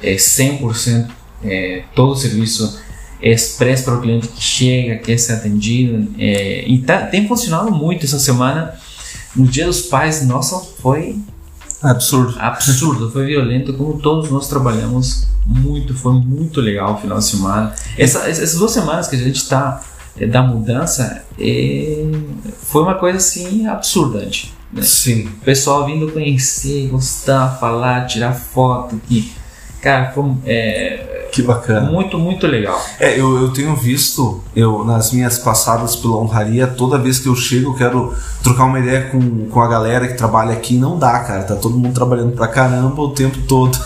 é, 0.03 0.17
100% 0.17 1.07
é, 1.45 1.85
todo 1.95 2.13
o 2.13 2.17
serviço 2.17 2.81
express 3.23 3.83
para 3.83 3.95
o 3.95 4.01
cliente 4.01 4.29
que 4.29 4.43
chega, 4.43 4.97
quer 4.97 5.19
ser 5.19 5.35
atendido. 5.35 6.13
É, 6.19 6.65
e 6.67 6.79
tá, 6.79 7.07
tem 7.07 7.27
funcionado 7.27 7.71
muito 7.71 8.05
essa 8.05 8.19
semana. 8.19 8.75
No 9.37 9.47
Dia 9.47 9.67
dos 9.67 9.83
Pais, 9.83 10.27
nossa, 10.27 10.59
foi 10.81 11.19
Absurdo. 11.83 12.35
absurdo, 12.41 13.11
foi 13.11 13.27
violento, 13.27 13.73
como 13.73 13.99
todos 13.99 14.31
nós 14.31 14.49
trabalhamos 14.49 15.29
muito, 15.47 15.95
foi 15.95 16.13
muito 16.13 16.61
legal 16.61 16.95
o 16.95 16.99
final 16.99 17.19
de 17.19 17.25
semana. 17.25 17.73
Essa, 17.97 18.29
essas 18.29 18.55
duas 18.55 18.73
semanas 18.73 19.07
que 19.09 19.17
a 19.17 19.19
gente 19.19 19.37
está 19.37 19.81
da 20.27 20.43
mudança, 20.43 21.23
é, 21.39 22.05
foi 22.63 22.83
uma 22.83 22.97
coisa 22.97 23.19
assim 23.19 23.67
absurdante. 23.67 24.53
Né? 24.73 24.83
Sim. 24.83 25.27
O 25.27 25.45
pessoal 25.45 25.87
vindo 25.87 26.11
conhecer, 26.11 26.89
gostar, 26.89 27.59
falar, 27.59 28.07
tirar 28.07 28.33
foto, 28.33 29.01
que, 29.07 29.33
cara, 29.81 30.13
foi 30.13 30.25
é, 30.47 31.29
Que 31.33 31.43
bacana. 31.43 31.91
muito, 31.91 32.19
muito 32.19 32.47
legal. 32.47 32.81
É, 32.99 33.19
eu, 33.19 33.41
eu 33.43 33.53
tenho 33.53 33.75
visto, 33.77 34.43
eu 34.55 34.85
nas 34.85 35.13
minhas 35.13 35.39
passadas 35.39 35.97
pela 35.97 36.17
honraria, 36.17 36.67
toda 36.67 36.99
vez 36.99 37.19
que 37.19 37.29
eu 37.29 37.37
chego, 37.37 37.71
eu 37.71 37.75
quero 37.75 38.15
trocar 38.43 38.65
uma 38.65 38.79
ideia 38.81 39.09
com, 39.11 39.49
com 39.49 39.61
a 39.61 39.69
galera 39.69 40.09
que 40.09 40.15
trabalha 40.15 40.53
aqui. 40.53 40.77
Não 40.77 40.99
dá, 40.99 41.19
cara. 41.21 41.43
Tá 41.43 41.55
todo 41.57 41.77
mundo 41.77 41.95
trabalhando 41.95 42.33
pra 42.33 42.49
caramba 42.49 43.03
o 43.03 43.11
tempo 43.11 43.39
todo. 43.47 43.79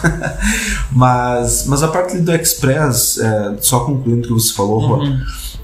mas, 0.92 1.66
mas 1.66 1.83
a 1.83 1.88
parte 1.88 2.18
do 2.18 2.33
Express, 2.35 3.18
é, 3.18 3.57
só 3.61 3.81
concluindo 3.81 4.20
o 4.20 4.37
que 4.37 4.42
você 4.42 4.52
falou, 4.52 4.81
Juan, 4.81 5.20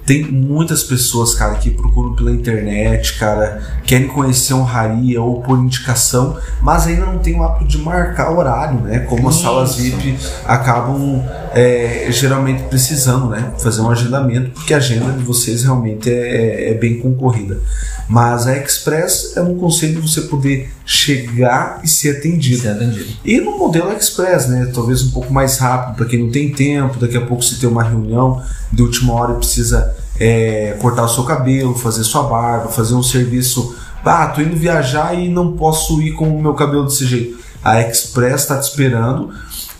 tem 0.08 0.24
muitas 0.24 0.82
pessoas, 0.82 1.34
cara, 1.34 1.56
que 1.56 1.68
procuram 1.68 2.14
pela 2.14 2.30
internet, 2.30 3.18
cara, 3.18 3.60
querem 3.84 4.08
conhecer 4.08 4.54
honraria 4.54 5.20
ou 5.20 5.42
por 5.42 5.58
indicação, 5.58 6.38
mas 6.62 6.86
ainda 6.86 7.04
não 7.04 7.18
tem 7.18 7.38
o 7.38 7.42
hábito 7.42 7.66
de 7.66 7.76
marcar 7.76 8.32
horário, 8.32 8.80
né? 8.80 9.00
Como 9.00 9.28
as 9.28 9.34
Isso. 9.34 9.44
salas 9.44 9.76
VIP 9.76 10.16
acabam 10.46 11.22
é, 11.52 12.06
geralmente 12.10 12.62
precisando, 12.62 13.28
né? 13.28 13.52
Fazer 13.58 13.82
um 13.82 13.90
agendamento, 13.90 14.52
porque 14.52 14.72
a 14.72 14.78
agenda 14.78 15.12
de 15.12 15.22
vocês 15.22 15.62
realmente 15.64 16.08
é, 16.08 16.70
é 16.70 16.74
bem 16.74 17.00
concorrida. 17.00 17.60
Mas 18.08 18.46
a 18.46 18.56
Express 18.56 19.36
é 19.36 19.42
um 19.42 19.58
conselho 19.58 20.00
de 20.00 20.08
você 20.08 20.22
poder 20.22 20.72
chegar 20.86 21.82
e 21.84 21.88
ser 21.88 22.16
atendido. 22.16 22.62
Ser 22.62 22.70
atendido. 22.70 23.12
E 23.22 23.38
no 23.38 23.58
modelo 23.58 23.92
Express, 23.92 24.48
né? 24.48 24.70
Talvez 24.72 25.02
um 25.02 25.10
pouco 25.10 25.30
mais 25.30 25.58
rápido 25.58 25.96
para 25.96 26.06
quem 26.06 26.20
não 26.20 26.30
tem 26.30 26.50
tempo. 26.50 26.98
Daqui 26.98 27.18
a 27.18 27.26
pouco 27.26 27.42
você 27.42 27.56
tem 27.56 27.68
uma 27.68 27.82
reunião 27.82 28.42
de 28.72 28.82
última 28.82 29.12
hora 29.12 29.34
e 29.34 29.36
precisa 29.36 29.94
é, 30.18 30.76
cortar 30.81 31.04
o 31.04 31.09
seu 31.09 31.24
cabelo, 31.24 31.74
fazer 31.74 32.04
sua 32.04 32.24
barba, 32.24 32.68
fazer 32.68 32.94
um 32.94 33.02
serviço. 33.02 33.76
Ah, 34.04 34.28
tô 34.28 34.40
indo 34.40 34.57
viajar 34.57 35.14
e 35.14 35.28
não 35.28 35.52
posso 35.52 36.00
ir 36.00 36.12
com 36.12 36.28
o 36.28 36.40
meu 36.40 36.54
cabelo 36.54 36.85
desse 36.85 37.07
jeito. 37.07 37.38
A 37.62 37.81
Express 37.83 38.42
está 38.42 38.59
te 38.59 38.68
esperando, 38.68 39.31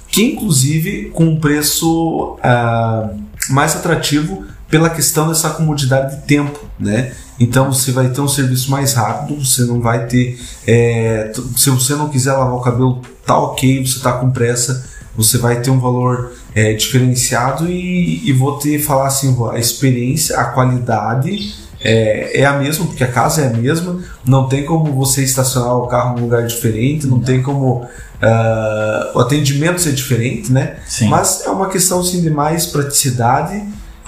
que 0.09 0.23
inclusive 0.23 1.11
com 1.15 1.25
um 1.25 1.41
preço 1.41 2.37
ah, 2.43 3.11
mais 3.49 3.75
atrativo 3.75 4.45
pela 4.69 4.91
questão 4.91 5.29
dessa 5.29 5.51
comodidade 5.51 6.17
de 6.17 6.23
tempo, 6.23 6.59
né? 6.79 7.13
Então 7.41 7.73
você 7.73 7.93
vai 7.93 8.09
ter 8.09 8.21
um 8.21 8.29
serviço 8.29 8.71
mais 8.71 8.95
rápido, 8.95 9.45
você 9.45 9.63
não 9.63 9.81
vai 9.81 10.07
ter. 10.07 10.39
é, 10.67 11.33
se 11.57 11.71
você 11.71 11.95
não 11.95 12.09
quiser 12.09 12.33
lavar 12.33 12.55
o 12.55 12.61
cabelo, 12.61 13.01
tá 13.25 13.39
ok, 13.39 13.87
você 13.87 14.01
tá 14.01 14.13
com 14.13 14.31
pressa, 14.31 14.85
você 15.17 15.39
vai 15.39 15.61
ter 15.61 15.71
um 15.71 15.79
valor 15.79 16.33
é, 16.59 16.73
diferenciado 16.73 17.71
e, 17.71 18.29
e 18.29 18.33
vou 18.33 18.59
te 18.59 18.81
falar 18.81 19.07
assim, 19.07 19.37
a 19.53 19.59
experiência, 19.61 20.37
a 20.37 20.47
qualidade 20.47 21.55
é, 21.81 22.41
é 22.41 22.45
a 22.45 22.59
mesma, 22.59 22.85
porque 22.85 23.05
a 23.05 23.13
casa 23.13 23.43
é 23.43 23.47
a 23.47 23.51
mesma, 23.51 24.03
não 24.27 24.49
tem 24.49 24.65
como 24.65 24.93
você 24.93 25.23
estacionar 25.23 25.77
o 25.77 25.87
carro 25.87 26.17
num 26.17 26.25
lugar 26.25 26.45
diferente, 26.49 27.07
não, 27.07 27.21
tem 27.21 27.41
como 27.41 27.87
ah, 28.21 29.13
o 29.15 29.21
atendimento 29.21 29.81
ser 29.81 29.93
diferente, 29.93 30.51
né? 30.51 30.79
Sim. 30.85 31.09
Mas 31.09 31.43
é 31.47 31.51
uma 31.51 31.69
questão 31.69 32.01
assim, 32.01 32.21
de 32.21 32.31
mais 32.31 32.67
praticidade 32.67 33.63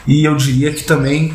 e 0.05 0.25
eu 0.25 0.35
diria 0.35 0.73
que 0.73 0.83
também 0.83 1.33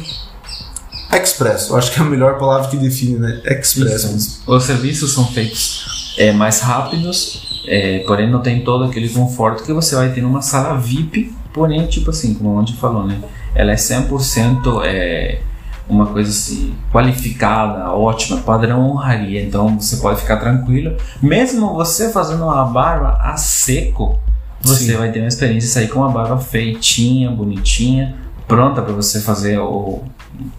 express. 1.14 1.70
Eu 1.70 1.78
acho 1.78 1.94
que 1.94 2.00
é 2.00 2.04
a 2.04 2.06
melhor 2.06 2.38
palavra 2.38 2.68
que 2.68 2.76
define, 2.76 3.20
né? 3.20 3.42
Express. 3.46 4.42
Os 4.46 4.64
serviços 4.66 5.14
são 5.14 5.26
feitos 5.28 6.14
é, 6.18 6.34
mais 6.34 6.60
rápidos, 6.60 7.55
é, 7.68 8.00
porém 8.00 8.30
não 8.30 8.42
tem 8.42 8.62
todo 8.62 8.84
aquele 8.84 9.10
conforto 9.10 9.64
que 9.64 9.74
você 9.74 9.96
vai 9.96 10.12
ter 10.12 10.22
numa 10.22 10.42
sala 10.42 10.78
VIP, 10.78 11.34
porém, 11.54 11.86
tipo 11.88 12.10
assim, 12.10 12.34
como 12.34 12.58
a 12.58 12.60
gente 12.62 12.78
falou, 12.78 13.06
né? 13.06 13.20
Ela 13.54 13.72
é 13.72 13.76
100% 13.76 14.82
é, 14.84 15.40
uma 15.88 16.08
coisa 16.08 16.30
assim, 16.30 16.76
qualificada, 16.92 17.92
ótima, 17.92 18.38
padrão 18.38 18.90
honraria, 18.90 19.42
então 19.42 19.80
você 19.80 19.98
pode 19.98 20.22
ficar 20.22 20.38
tranquilo. 20.38 20.98
Mesmo 21.22 21.74
você 21.74 22.12
fazendo 22.12 22.44
uma 22.44 22.66
barba 22.66 23.18
a 23.22 23.38
seco, 23.38 24.20
você 24.62 24.92
Sim. 24.92 24.98
vai 24.98 25.12
ter 25.12 25.20
uma 25.20 25.28
experiência 25.28 25.70
sair 25.70 25.88
com 25.88 26.00
uma 26.00 26.10
barba 26.10 26.38
feitinha, 26.38 27.30
bonitinha, 27.30 28.16
pronta 28.48 28.82
para 28.82 28.94
você 28.94 29.22
fazer 29.22 29.60
o, 29.60 30.04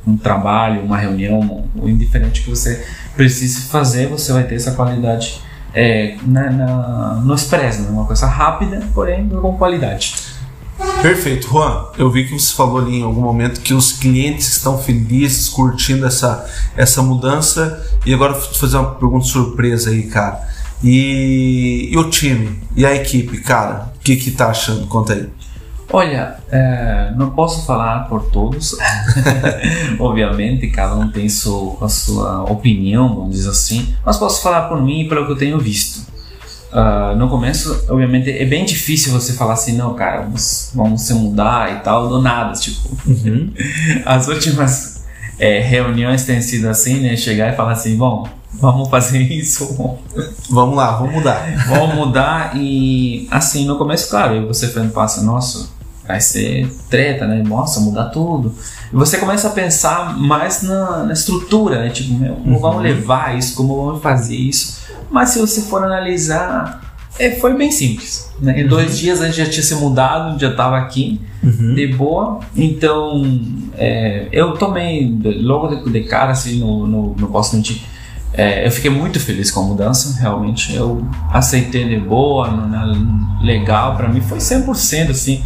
um 0.06 0.16
trabalho, 0.16 0.82
uma 0.82 0.96
reunião, 0.96 1.64
o 1.74 1.88
indiferente 1.88 2.42
que 2.42 2.50
você 2.50 2.86
precise 3.16 3.62
fazer, 3.62 4.08
você 4.08 4.32
vai 4.32 4.44
ter 4.44 4.54
essa 4.54 4.72
qualidade 4.72 5.40
é, 5.76 6.16
na, 6.26 6.50
na- 6.50 7.14
no 7.22 7.34
express, 7.34 7.78
né? 7.80 7.88
uma 7.90 8.06
coisa 8.06 8.26
rápida, 8.26 8.82
porém 8.94 9.28
com 9.28 9.56
qualidade. 9.58 10.14
Perfeito, 11.02 11.48
Juan. 11.48 11.86
Eu 11.96 12.10
vi 12.10 12.26
que 12.26 12.32
você 12.38 12.54
falou 12.54 12.78
ali 12.78 12.96
em 12.98 13.02
algum 13.02 13.20
momento 13.20 13.60
que 13.60 13.72
os 13.74 13.92
clientes 13.92 14.48
estão 14.48 14.78
felizes, 14.78 15.48
curtindo 15.48 16.06
essa, 16.06 16.44
essa 16.76 17.02
mudança. 17.02 17.82
E 18.04 18.12
agora 18.12 18.32
vou 18.32 18.42
fazer 18.54 18.76
uma 18.78 18.90
pergunta 18.94 19.24
surpresa 19.26 19.90
aí, 19.90 20.02
cara. 20.04 20.40
E, 20.84 21.88
e 21.92 21.96
o 21.96 22.10
time? 22.10 22.58
E 22.76 22.84
a 22.84 22.94
equipe, 22.94 23.38
cara? 23.40 23.92
O 23.96 23.98
que 24.00 24.16
que 24.16 24.30
tá 24.30 24.48
achando? 24.48 24.86
Conta 24.86 25.14
aí. 25.14 25.28
Olha, 25.92 26.36
é, 26.50 27.12
não 27.16 27.30
posso 27.30 27.64
falar 27.64 28.08
por 28.08 28.22
todos, 28.30 28.76
obviamente, 30.00 30.66
cada 30.68 30.96
um 30.96 31.08
tem 31.10 31.28
su- 31.28 31.78
a 31.80 31.88
sua 31.88 32.42
opinião, 32.50 33.14
vamos 33.14 33.36
dizer 33.36 33.50
assim, 33.50 33.94
mas 34.04 34.16
posso 34.16 34.42
falar 34.42 34.62
por 34.68 34.82
mim 34.82 35.02
e 35.02 35.08
pelo 35.08 35.26
que 35.26 35.32
eu 35.32 35.36
tenho 35.36 35.58
visto. 35.58 36.04
Ah, 36.72 37.14
no 37.16 37.28
começo, 37.28 37.84
obviamente, 37.88 38.30
é 38.30 38.44
bem 38.44 38.64
difícil 38.64 39.12
você 39.12 39.32
falar 39.34 39.54
assim, 39.54 39.76
não, 39.76 39.94
cara, 39.94 40.22
vamos, 40.22 40.70
vamos 40.74 41.02
se 41.02 41.14
mudar 41.14 41.72
e 41.72 41.80
tal, 41.80 42.08
do 42.08 42.20
nada, 42.20 42.52
tipo, 42.58 42.90
as 44.04 44.26
últimas 44.28 45.04
é, 45.38 45.60
reuniões 45.60 46.24
têm 46.24 46.42
sido 46.42 46.68
assim, 46.68 47.00
né? 47.00 47.16
Chegar 47.16 47.52
e 47.52 47.56
falar 47.56 47.72
assim, 47.72 47.96
bom, 47.96 48.28
vamos 48.54 48.88
fazer 48.90 49.20
isso. 49.32 49.96
Vamos 50.50 50.76
lá, 50.76 50.96
vamos 50.96 51.14
mudar. 51.14 51.46
vamos 51.68 51.94
mudar 51.94 52.56
e 52.56 53.28
assim, 53.30 53.64
no 53.64 53.78
começo, 53.78 54.10
claro, 54.10 54.46
você 54.48 54.66
passa, 54.92 55.22
nossa, 55.22 55.75
vai 56.06 56.20
ser 56.20 56.68
treta, 56.88 57.26
né? 57.26 57.42
Nossa, 57.46 57.80
mudar 57.80 58.06
tudo. 58.06 58.54
E 58.92 58.96
você 58.96 59.18
começa 59.18 59.48
a 59.48 59.50
pensar 59.50 60.16
mais 60.18 60.62
na, 60.62 61.04
na 61.04 61.12
estrutura, 61.12 61.80
né? 61.80 61.90
Tipo, 61.90 62.14
meu, 62.14 62.34
como 62.36 62.54
uhum. 62.54 62.60
vamos 62.60 62.82
levar 62.82 63.36
isso, 63.36 63.56
como 63.56 63.86
vamos 63.86 64.02
fazer 64.02 64.36
isso. 64.36 64.78
Mas 65.10 65.30
se 65.30 65.38
você 65.38 65.62
for 65.62 65.82
analisar, 65.82 66.80
é, 67.18 67.32
foi 67.32 67.56
bem 67.56 67.70
simples. 67.70 68.30
Né? 68.40 68.60
Em 68.60 68.62
uhum. 68.64 68.68
dois 68.68 68.98
dias 68.98 69.20
a 69.20 69.26
gente 69.26 69.38
já 69.38 69.46
tinha 69.46 69.62
se 69.62 69.74
mudado, 69.74 70.38
já 70.38 70.50
estava 70.50 70.76
aqui, 70.76 71.20
uhum. 71.42 71.74
de 71.74 71.86
boa. 71.88 72.40
Então, 72.56 73.22
é, 73.76 74.28
eu 74.32 74.52
tomei 74.52 75.18
logo 75.40 75.68
de, 75.68 75.90
de, 75.90 76.00
cara, 76.04 76.32
assim, 76.32 76.60
no, 76.60 76.86
no, 76.86 77.14
no 77.14 77.28
posto 77.28 77.56
é, 78.32 78.66
eu 78.66 78.70
fiquei 78.70 78.90
muito 78.90 79.18
feliz 79.18 79.50
com 79.50 79.60
a 79.60 79.62
mudança, 79.64 80.20
realmente. 80.20 80.74
Eu 80.74 81.06
aceitei 81.32 81.88
de 81.88 81.98
boa, 81.98 82.50
legal, 83.42 83.96
para 83.96 84.08
mim 84.08 84.20
foi 84.20 84.38
100% 84.38 85.10
assim. 85.10 85.42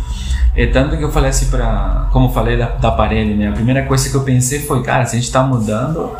É 0.54 0.66
tanto 0.66 0.96
que 0.96 1.04
eu 1.04 1.12
falei 1.12 1.30
assim 1.30 1.48
para, 1.48 2.08
como 2.12 2.30
falei 2.30 2.56
da, 2.56 2.70
da 2.70 2.90
parede, 2.90 3.34
né? 3.34 3.48
A 3.48 3.52
primeira 3.52 3.84
coisa 3.86 4.10
que 4.10 4.14
eu 4.14 4.22
pensei 4.22 4.60
foi, 4.60 4.82
cara, 4.82 5.06
se 5.06 5.14
a 5.14 5.18
gente 5.18 5.28
está 5.28 5.42
mudando, 5.42 6.16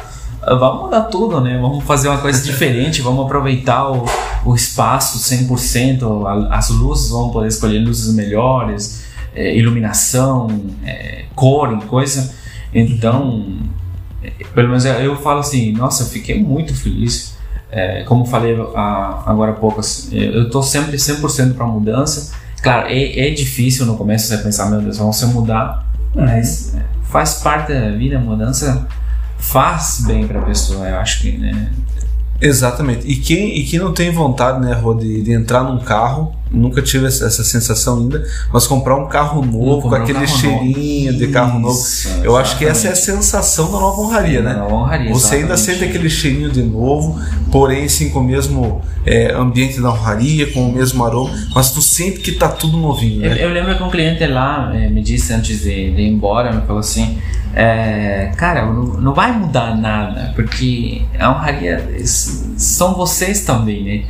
vamos 0.46 0.82
mudar 0.82 1.02
tudo, 1.02 1.40
né? 1.40 1.58
Vamos 1.60 1.84
fazer 1.84 2.08
uma 2.08 2.18
coisa 2.18 2.42
diferente, 2.42 3.02
vamos 3.02 3.24
aproveitar 3.24 3.90
o, 3.90 4.04
o 4.44 4.54
espaço 4.54 5.18
100%, 5.18 6.48
as 6.50 6.70
luzes, 6.70 7.10
vamos 7.10 7.32
poder 7.32 7.48
escolher 7.48 7.80
luzes 7.80 8.14
melhores, 8.14 9.04
é, 9.34 9.56
iluminação, 9.56 10.48
é, 10.84 11.24
cor 11.34 11.72
e 11.72 11.84
coisa. 11.86 12.32
Então, 12.72 13.58
é, 14.22 14.30
pelo 14.54 14.68
menos 14.68 14.84
eu 14.84 15.16
falo 15.16 15.40
assim, 15.40 15.72
nossa, 15.72 16.04
fiquei 16.06 16.40
muito 16.40 16.72
feliz. 16.72 17.36
É, 17.72 18.02
como 18.04 18.24
falei 18.24 18.56
a, 18.76 19.24
agora 19.26 19.52
há 19.52 19.54
pouco, 19.54 19.80
assim, 19.80 20.16
eu 20.16 20.44
estou 20.44 20.62
sempre 20.62 20.96
100% 20.96 21.54
para 21.54 21.66
mudança 21.66 22.32
Claro, 22.62 22.88
é, 22.88 23.28
é 23.28 23.30
difícil 23.30 23.86
no 23.86 23.96
começo 23.96 24.26
você 24.26 24.38
pensar, 24.38 24.70
meu 24.70 24.80
Deus, 24.80 24.98
vamos 24.98 25.16
se 25.16 25.26
mudar, 25.26 25.86
mas 26.14 26.74
é, 26.74 26.82
faz 27.10 27.34
parte 27.34 27.72
da 27.72 27.90
vida, 27.90 28.16
a 28.16 28.20
mudança 28.20 28.86
faz 29.38 30.02
bem 30.06 30.26
para 30.26 30.40
a 30.40 30.44
pessoa, 30.44 30.86
eu 30.86 30.98
acho 30.98 31.22
que, 31.22 31.38
né? 31.38 31.70
Exatamente. 32.40 33.06
E 33.06 33.16
quem, 33.16 33.58
e 33.58 33.64
quem 33.64 33.78
não 33.78 33.92
tem 33.92 34.10
vontade, 34.10 34.64
né, 34.64 34.72
Rô, 34.72 34.94
de, 34.94 35.20
de 35.22 35.32
entrar 35.32 35.62
num 35.62 35.78
carro, 35.78 36.34
nunca 36.50 36.82
tive 36.82 37.06
essa, 37.06 37.26
essa, 37.26 37.44
sensação 37.44 37.98
ainda, 37.98 38.26
mas 38.52 38.66
comprar 38.66 38.96
um 38.96 39.06
carro 39.06 39.44
novo, 39.44 39.88
com 39.88 39.94
aquele 39.94 40.18
um 40.20 40.26
cheirinho 40.26 41.12
novo. 41.12 41.24
de 41.24 41.32
carro 41.32 41.58
novo. 41.58 41.78
Isso, 41.78 42.08
eu 42.08 42.14
exatamente. 42.14 42.40
acho 42.40 42.58
que 42.58 42.64
essa 42.64 42.88
é 42.88 42.92
a 42.92 42.96
sensação 42.96 43.66
da 43.70 43.78
nova 43.78 44.00
honraria, 44.00 44.42
né? 44.42 44.54
Nova 44.54 44.74
honraria, 44.74 45.12
Você 45.12 45.36
ainda 45.36 45.56
sente 45.56 45.84
aquele 45.84 46.08
cheirinho 46.08 46.50
de 46.50 46.62
novo, 46.62 47.20
porém 47.52 47.88
sim 47.88 48.10
com 48.10 48.20
o 48.20 48.24
mesmo 48.24 48.80
é, 49.04 49.32
ambiente 49.32 49.80
da 49.80 49.90
honraria, 49.90 50.50
com 50.50 50.68
o 50.68 50.72
mesmo 50.72 51.04
aroma, 51.04 51.30
mas 51.54 51.70
tu 51.70 51.82
sente 51.82 52.20
que 52.20 52.32
tá 52.32 52.48
tudo 52.48 52.76
novinho, 52.76 53.20
né? 53.20 53.32
Eu, 53.32 53.48
eu 53.48 53.52
lembro 53.52 53.76
que 53.76 53.82
um 53.82 53.90
cliente 53.90 54.26
lá 54.26 54.72
é, 54.74 54.88
me 54.88 55.02
disse 55.02 55.32
antes 55.32 55.60
de, 55.60 55.94
de 55.94 56.02
ir 56.02 56.08
embora, 56.08 56.52
me 56.52 56.62
falou 56.62 56.80
assim, 56.80 57.18
é, 57.54 58.30
cara, 58.36 58.66
não, 58.66 58.84
não, 59.00 59.14
vai 59.14 59.32
mudar 59.32 59.76
nada, 59.76 60.32
porque 60.36 61.02
a 61.18 61.30
honraria 61.30 61.84
são 62.04 62.94
vocês 62.94 63.44
também, 63.44 63.84
né? 63.84 64.04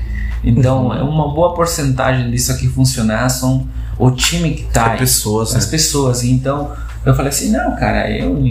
Então, 0.44 0.86
uhum. 0.86 0.94
é 0.94 1.02
uma 1.02 1.32
boa 1.32 1.54
porcentagem 1.54 2.30
disso 2.30 2.52
aqui 2.52 2.68
funcionar 2.68 3.28
são 3.28 3.66
o 3.98 4.10
time 4.10 4.52
que 4.52 4.64
tá 4.64 4.92
as 4.92 4.98
pessoas, 4.98 5.54
as 5.54 5.66
né? 5.66 5.70
pessoas. 5.70 6.24
Então, 6.24 6.72
eu 7.04 7.14
falei 7.14 7.28
assim, 7.28 7.50
não, 7.50 7.76
cara, 7.76 8.10
eu, 8.10 8.42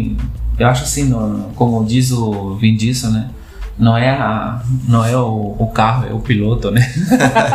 eu 0.58 0.68
acho 0.68 0.84
assim, 0.84 1.12
como 1.56 1.84
diz 1.86 2.12
o 2.12 2.56
Vin 2.56 2.76
Diesel, 2.76 3.12
né? 3.12 3.30
Não 3.78 3.98
é, 3.98 4.10
a, 4.10 4.62
não 4.88 5.06
é 5.06 5.16
o, 5.16 5.56
o 5.58 5.68
carro, 5.68 6.08
é 6.10 6.14
o 6.14 6.20
piloto, 6.20 6.70
né? 6.70 6.82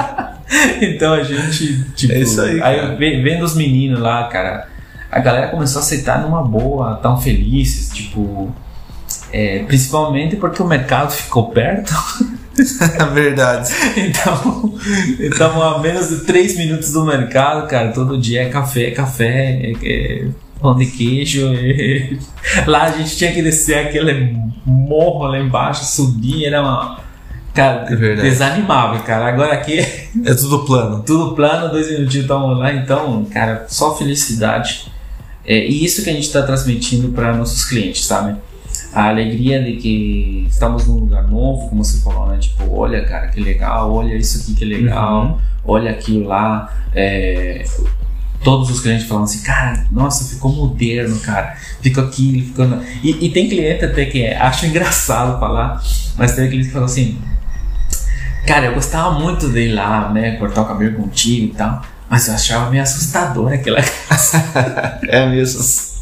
então 0.81 1.13
a 1.13 1.23
gente, 1.23 1.85
tipo, 1.95 2.13
é 2.13 2.21
isso 2.21 2.41
aí, 2.41 2.63
aí 2.63 3.23
vendo 3.23 3.45
os 3.45 3.55
meninos 3.55 4.01
lá, 4.01 4.25
cara, 4.29 4.69
a 5.15 5.21
galera 5.21 5.47
começou 5.47 5.79
a 5.79 5.85
aceitar 5.85 6.21
numa 6.23 6.43
boa, 6.43 6.97
tão 6.97 7.17
felizes, 7.17 7.95
tipo, 7.95 8.53
é, 9.33 9.61
principalmente 9.61 10.35
porque 10.35 10.61
o 10.61 10.67
mercado 10.67 11.13
ficou 11.13 11.51
perto. 11.51 11.95
Verdade. 13.15 13.71
Então, 13.97 14.75
estamos 15.21 15.63
a 15.63 15.79
menos 15.79 16.09
de 16.09 16.25
3 16.25 16.57
minutos 16.57 16.91
do 16.93 17.05
mercado, 17.05 17.69
cara. 17.69 17.93
Todo 17.93 18.19
dia 18.19 18.43
é 18.43 18.49
café, 18.49 18.91
café, 18.91 19.61
é, 19.63 19.73
é 19.85 20.29
pão 20.61 20.75
de 20.75 20.87
queijo. 20.87 21.47
É... 21.55 22.17
Lá 22.67 22.83
a 22.83 22.91
gente 22.91 23.17
tinha 23.17 23.33
que 23.33 23.41
descer 23.41 23.87
aquele 23.87 24.37
morro 24.67 25.27
lá 25.29 25.39
embaixo, 25.39 25.85
subir, 25.85 26.47
era 26.47 26.61
uma. 26.61 26.99
Cara, 27.55 27.87
é 27.89 28.17
desanimável, 28.17 29.01
cara. 29.03 29.29
Agora 29.29 29.53
aqui. 29.53 29.79
É 29.79 30.35
tudo 30.35 30.65
plano. 30.65 31.05
Tudo 31.05 31.37
plano, 31.37 31.71
dois 31.71 31.89
minutinhos 31.89 32.25
estamos 32.25 32.59
lá. 32.59 32.73
Então, 32.73 33.25
cara, 33.27 33.67
só 33.69 33.97
felicidade. 33.97 34.93
É, 35.47 35.67
e 35.67 35.85
isso 35.85 36.03
que 36.03 36.11
a 36.11 36.13
gente 36.13 36.27
está 36.27 36.43
transmitindo 36.43 37.09
para 37.09 37.37
nossos 37.37 37.65
clientes, 37.65 38.05
sabe? 38.05 38.39
A 38.93 39.09
alegria 39.09 39.63
de 39.63 39.77
que 39.77 40.47
estamos 40.49 40.87
num 40.87 40.97
lugar 40.97 41.29
novo, 41.29 41.69
como 41.69 41.85
você 41.85 42.03
falou, 42.03 42.29
né? 42.29 42.39
Tipo, 42.39 42.73
olha, 42.73 43.05
cara, 43.05 43.29
que 43.29 43.41
legal, 43.41 43.93
olha 43.93 44.15
isso 44.15 44.41
aqui 44.41 44.55
que 44.55 44.65
legal, 44.65 45.25
uhum. 45.25 45.39
olha 45.65 45.91
aquilo 45.91 46.27
lá. 46.27 46.73
É, 46.95 47.65
todos 48.45 48.71
os 48.71 48.81
clientes 48.81 49.07
falando 49.07 49.25
assim, 49.25 49.43
cara, 49.43 49.87
nossa, 49.91 50.33
ficou 50.33 50.53
moderno, 50.53 51.19
cara, 51.21 51.57
ficou 51.81 52.05
aqui, 52.05 52.43
ficou. 52.47 52.67
E, 53.03 53.27
e, 53.27 53.31
tem 53.31 53.49
cliente 53.49 53.85
até 53.85 54.05
que 54.05 54.23
é, 54.23 54.37
acho 54.37 54.67
engraçado 54.67 55.41
falar, 55.41 55.83
mas 56.17 56.37
tem 56.37 56.49
cliente 56.49 56.69
que 56.69 56.73
fala 56.73 56.85
assim, 56.85 57.19
cara, 58.47 58.67
eu 58.67 58.75
gostava 58.75 59.19
muito 59.19 59.49
de 59.49 59.61
ir 59.61 59.73
lá, 59.73 60.11
né, 60.13 60.37
cortar 60.37 60.63
o 60.63 60.67
cabelo 60.67 60.95
contigo 60.97 61.47
e 61.47 61.57
tal. 61.57 61.83
Mas 62.09 62.29
eu 62.29 62.35
achava 62.35 62.71
meio 62.71 62.83
assustador 62.83 63.53
aquela 63.53 63.83
casa. 64.09 64.39
é 65.09 65.27
mesmo. 65.29 65.95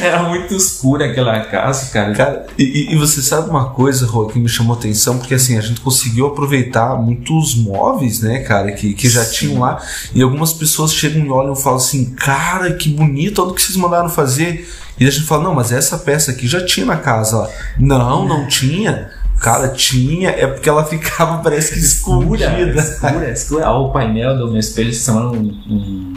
Era 0.00 0.24
muito 0.24 0.54
escura 0.54 1.06
aquela 1.06 1.38
casa, 1.40 1.90
cara. 1.92 2.12
cara 2.14 2.46
e, 2.58 2.92
e, 2.92 2.96
você 2.96 3.22
sabe 3.22 3.48
uma 3.48 3.70
coisa, 3.70 4.06
Rô, 4.06 4.26
que 4.26 4.38
me 4.38 4.48
chamou 4.48 4.76
atenção? 4.76 5.18
Porque 5.18 5.34
assim, 5.34 5.56
a 5.56 5.60
gente 5.60 5.80
conseguiu 5.80 6.26
aproveitar 6.26 6.96
muitos 6.96 7.54
móveis, 7.54 8.20
né, 8.20 8.40
cara, 8.40 8.72
que, 8.72 8.92
que 8.94 9.08
já 9.08 9.24
Sim. 9.24 9.32
tinham 9.32 9.60
lá. 9.60 9.80
E 10.14 10.22
algumas 10.22 10.52
pessoas 10.52 10.92
chegam 10.92 11.24
e 11.24 11.30
olham 11.30 11.52
e 11.52 11.62
falam 11.62 11.78
assim: 11.78 12.14
Cara, 12.14 12.72
que 12.72 12.88
bonito, 12.88 13.40
olha 13.40 13.52
o 13.52 13.54
que 13.54 13.62
vocês 13.62 13.76
mandaram 13.76 14.08
fazer. 14.08 14.68
E 14.98 15.06
a 15.06 15.10
gente 15.10 15.24
fala: 15.24 15.44
Não, 15.44 15.54
mas 15.54 15.70
essa 15.70 15.98
peça 15.98 16.32
aqui 16.32 16.48
já 16.48 16.64
tinha 16.64 16.84
na 16.84 16.96
casa. 16.96 17.48
Não, 17.78 18.26
não 18.26 18.48
tinha. 18.48 19.10
Cara, 19.42 19.70
tinha, 19.70 20.30
é 20.30 20.46
porque 20.46 20.68
ela 20.68 20.84
ficava, 20.84 21.42
parece 21.42 21.72
que 21.72 21.80
escura. 21.80 22.60
Escura, 22.60 23.30
escura. 23.32 23.70
o 23.70 23.90
painel 23.90 24.38
do 24.38 24.48
meu 24.48 24.60
espelho, 24.60 24.90
essa 24.90 25.06
semana 25.06 25.32
um, 25.32 25.48
um 25.68 26.14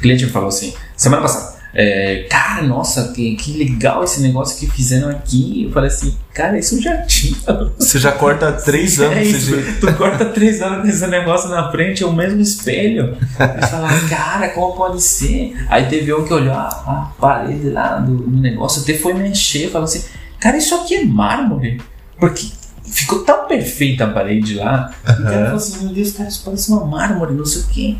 cliente 0.00 0.24
me 0.24 0.30
falou 0.30 0.48
assim, 0.48 0.72
semana 0.96 1.20
passada, 1.20 1.58
é, 1.74 2.26
cara, 2.30 2.62
nossa, 2.62 3.12
que, 3.12 3.34
que 3.34 3.58
legal 3.58 4.04
esse 4.04 4.20
negócio 4.20 4.56
que 4.56 4.72
fizeram 4.72 5.08
aqui. 5.08 5.64
Eu 5.64 5.72
falei 5.72 5.88
assim, 5.88 6.16
cara, 6.32 6.58
isso 6.58 6.80
já 6.80 7.02
tinha. 7.02 7.36
Você 7.76 7.98
já 7.98 8.12
corta 8.12 8.52
três 8.64 9.00
anos. 9.00 9.16
É 9.16 9.22
isso, 9.22 9.52
tu 9.80 9.92
corta 9.94 10.26
três 10.26 10.62
anos 10.62 10.84
desse 10.84 11.06
negócio 11.08 11.48
na 11.48 11.72
frente, 11.72 12.04
é 12.04 12.06
o 12.06 12.12
mesmo 12.12 12.40
espelho. 12.40 13.16
Eles 13.38 13.68
falaram, 13.68 14.08
cara, 14.08 14.48
como 14.50 14.76
pode 14.76 15.02
ser? 15.02 15.56
Aí 15.68 15.86
teve 15.86 16.14
um 16.14 16.24
que 16.24 16.32
olhou 16.32 16.54
a, 16.54 16.68
a 16.68 17.12
parede 17.20 17.68
lá 17.70 17.98
do, 17.98 18.16
do 18.16 18.40
negócio, 18.40 18.82
até 18.82 18.94
foi 18.94 19.12
mexer, 19.14 19.70
falou 19.70 19.84
assim, 19.84 20.04
cara, 20.38 20.56
isso 20.56 20.74
aqui 20.76 20.94
é 20.94 21.04
mármore. 21.04 21.80
Porque 22.18 22.59
ficou 22.90 23.20
tão 23.20 23.46
perfeita 23.46 24.04
a 24.04 24.08
parede 24.08 24.54
lá. 24.54 24.92
Uhum. 25.08 25.14
E 25.14 25.20
o 25.20 25.24
cara 25.24 25.44
falou 25.44 25.56
assim: 25.56 25.84
Meu 25.84 25.94
Deus, 25.94 26.12
cara, 26.12 26.28
isso 26.28 26.42
parece 26.44 26.70
uma 26.70 26.84
mármore, 26.84 27.34
não 27.34 27.46
sei 27.46 27.62
o 27.62 27.66
quê. 27.66 27.96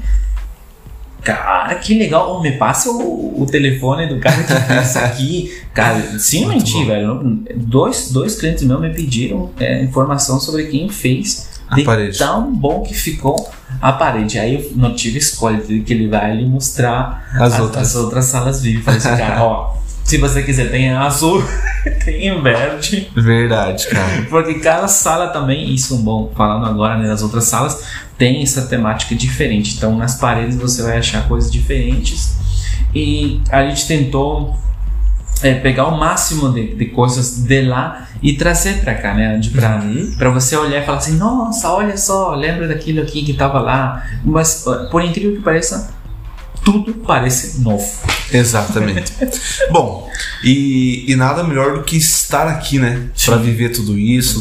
Cara, 1.23 1.75
que 1.75 1.99
legal. 1.99 2.35
Oh, 2.35 2.43
me 2.43 2.53
passa 2.53 2.91
o, 2.91 3.43
o, 3.43 3.47
telefone 3.47 4.07
do 4.07 4.19
cara 4.19 4.43
que 4.43 4.55
fez 4.55 4.89
isso 4.89 4.99
aqui. 4.99 5.61
Cara, 5.75 6.19
sem 6.19 6.49
mentir, 6.49 6.87
velho. 6.87 7.43
Dois, 7.57 8.11
dois 8.11 8.39
clientes 8.39 8.65
meus 8.65 8.81
me 8.81 8.91
pediram 8.91 9.51
é, 9.59 9.83
informação 9.83 10.41
sobre 10.41 10.65
quem 10.65 10.89
fez. 10.89 11.49
A 11.69 11.77
de 11.77 11.85
parede. 11.85 12.19
tão 12.19 12.53
bom 12.53 12.83
que 12.83 12.95
ficou 12.95 13.49
a 13.81 13.93
parede. 13.93 14.39
Aí 14.39 14.55
eu 14.55 14.73
não 14.75 14.95
tive 14.95 15.19
escolha, 15.19 15.59
tive 15.59 15.83
que 15.83 15.93
ele 15.93 16.09
vai 16.09 16.33
ali 16.33 16.45
mostrar 16.45 17.29
as, 17.35 17.55
as, 17.55 17.61
outras. 17.61 17.89
as 17.89 18.03
outras 18.03 18.25
salas 18.25 18.63
vivas. 18.63 18.85
Falei 18.85 18.99
assim, 18.99 19.17
cara, 19.17 19.45
ó, 19.45 19.75
se 20.11 20.19
você 20.19 20.43
quiser, 20.43 20.73
tem 20.73 20.91
azul, 20.91 21.41
tem 22.05 22.27
em 22.27 22.43
verde. 22.43 23.09
Verdade, 23.15 23.87
cara. 23.87 24.27
Porque 24.29 24.55
cada 24.55 24.89
sala 24.89 25.29
também, 25.29 25.73
isso 25.73 25.95
é 25.95 25.99
bom, 25.99 26.33
falando 26.37 26.67
agora 26.67 26.99
né, 26.99 27.07
das 27.07 27.23
outras 27.23 27.45
salas, 27.45 27.85
tem 28.19 28.43
essa 28.43 28.63
temática 28.63 29.15
diferente. 29.15 29.77
Então 29.77 29.97
nas 29.97 30.17
paredes 30.17 30.57
você 30.57 30.83
vai 30.83 30.99
achar 30.99 31.29
coisas 31.29 31.49
diferentes. 31.49 32.37
E 32.93 33.41
a 33.53 33.65
gente 33.69 33.87
tentou 33.87 34.59
é, 35.45 35.55
pegar 35.55 35.87
o 35.87 35.97
máximo 35.97 36.53
de, 36.53 36.75
de, 36.75 36.87
coisas 36.87 37.45
de 37.45 37.63
lá 37.63 38.09
e 38.21 38.33
trazer 38.33 38.81
para 38.81 38.97
cá, 38.97 39.15
né? 39.15 39.41
Para 39.53 40.29
uhum. 40.29 40.35
você 40.35 40.57
olhar 40.57 40.83
e 40.83 40.85
falar 40.85 40.99
assim: 40.99 41.19
nossa, 41.19 41.71
olha 41.71 41.97
só, 41.97 42.35
lembra 42.35 42.67
daquilo 42.67 43.01
aqui 43.01 43.23
que 43.23 43.31
estava 43.31 43.61
lá. 43.61 44.05
Mas 44.25 44.65
por 44.91 45.05
incrível 45.05 45.37
que 45.37 45.43
pareça, 45.43 46.00
tudo 46.65 46.95
parece 46.95 47.61
novo. 47.61 47.85
Exatamente. 48.33 49.13
Bom, 49.71 50.09
e, 50.43 51.05
e 51.11 51.17
nada 51.17 51.43
melhor 51.43 51.75
do 51.75 51.83
que 51.83 51.97
estar 51.97 52.47
aqui, 52.47 52.79
né? 52.79 53.09
Para 53.25 53.37
viver 53.37 53.71
tudo 53.71 53.99
isso, 53.99 54.41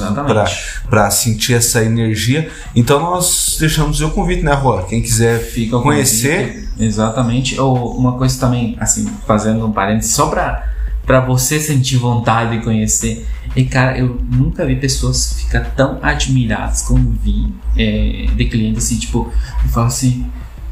para 0.89 1.11
sentir 1.11 1.53
essa 1.53 1.83
energia. 1.83 2.49
Então 2.75 2.99
nós 2.99 3.57
deixamos 3.59 4.01
o 4.01 4.09
convite, 4.11 4.43
né, 4.43 4.53
Rua? 4.53 4.85
Quem 4.87 5.01
quiser 5.01 5.39
Fica 5.39 5.79
conhecer. 5.79 6.69
Exatamente. 6.79 7.59
Ou 7.59 7.97
uma 7.97 8.17
coisa 8.17 8.39
também, 8.39 8.77
assim, 8.79 9.09
fazendo 9.25 9.65
um 9.65 9.71
parênteses, 9.71 10.13
só 10.13 10.27
para 10.27 10.69
para 11.05 11.21
você 11.21 11.59
sentir 11.59 11.97
vontade 11.97 12.55
de 12.55 12.63
conhecer. 12.63 13.27
E 13.55 13.65
cara, 13.65 13.97
eu 13.97 14.21
nunca 14.31 14.63
vi 14.63 14.75
pessoas 14.75 15.41
ficar 15.41 15.61
tão 15.75 15.97
admiradas 16.03 16.83
como 16.83 17.09
vi 17.23 17.51
é, 17.75 18.27
de 18.31 18.45
cliente 18.45 18.77
assim, 18.77 18.99
tipo, 18.99 19.31
eu 19.63 19.69
falo 19.71 19.87
assim, 19.87 20.29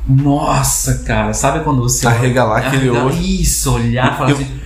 nossa, 0.08 1.00
cara, 1.00 1.34
sabe 1.34 1.64
quando 1.64 1.82
você 1.82 2.08
arregalar 2.08 2.66
aquele 2.66 2.90
olho? 2.90 3.16
Isso, 3.16 3.74
olhar, 3.74 4.18
falar 4.18 4.32
assim. 4.32 4.58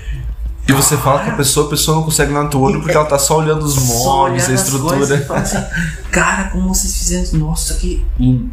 E 0.68 0.74
você 0.74 0.96
fala 0.96 1.24
com 1.24 1.32
a 1.32 1.34
pessoa, 1.34 1.66
a 1.66 1.70
pessoa 1.70 1.98
não 1.98 2.04
consegue 2.04 2.32
olhar 2.32 2.44
no 2.44 2.50
teu 2.50 2.62
olho 2.62 2.80
porque 2.80 2.96
ela 2.96 3.06
tá 3.06 3.18
só 3.18 3.40
olhando 3.40 3.66
os 3.66 3.76
móveis, 3.88 4.48
a 4.48 4.54
estrutura. 4.54 4.98
Assim, 4.98 5.58
cara, 6.12 6.50
como 6.50 6.74
vocês 6.74 6.96
fizeram? 6.96 7.46
Nossa, 7.46 7.74
que. 7.74 8.06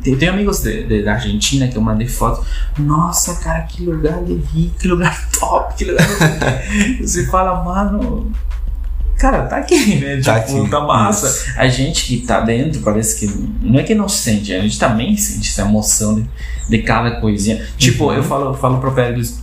Eu 0.05 0.18
tenho 0.18 0.33
amigos 0.33 0.61
de, 0.61 0.85
de, 0.85 1.03
da 1.03 1.12
Argentina 1.12 1.68
que 1.68 1.77
eu 1.77 1.83
mandei 1.83 2.09
foto. 2.09 2.44
Nossa, 2.79 3.35
cara, 3.37 3.61
que 3.62 3.85
lugar 3.85 4.24
de 4.24 4.35
rico, 4.35 4.79
que 4.79 4.88
lugar 4.88 5.29
top, 5.38 5.74
que 5.74 5.85
lugar. 5.85 6.09
você 7.01 7.27
fala, 7.27 7.62
mano, 7.62 8.33
cara, 9.18 9.42
tá 9.42 9.57
aqui, 9.57 9.96
né? 9.96 10.20
Tá 10.22 10.40
tipo, 10.40 10.62
aqui. 10.62 10.70
tá 10.70 10.81
massa. 10.81 11.26
Isso. 11.26 11.52
A 11.57 11.68
gente 11.68 12.07
que 12.07 12.26
tá 12.26 12.40
dentro 12.40 12.81
parece 12.81 13.18
que. 13.18 13.48
Não 13.61 13.78
é 13.78 13.83
que 13.83 13.94
não 13.94 14.09
sente, 14.09 14.54
a 14.54 14.61
gente 14.61 14.78
também 14.78 15.16
sente 15.16 15.48
essa 15.48 15.62
emoção 15.62 16.14
de, 16.14 16.26
de 16.68 16.78
cada 16.78 17.20
coisinha. 17.20 17.66
Tipo, 17.76 18.04
uhum. 18.07 18.14
eu 18.14 18.22
falo, 18.22 18.46
eu 18.50 18.54
falo 18.54 18.78
pro 18.78 18.92
Pérez, 18.92 19.42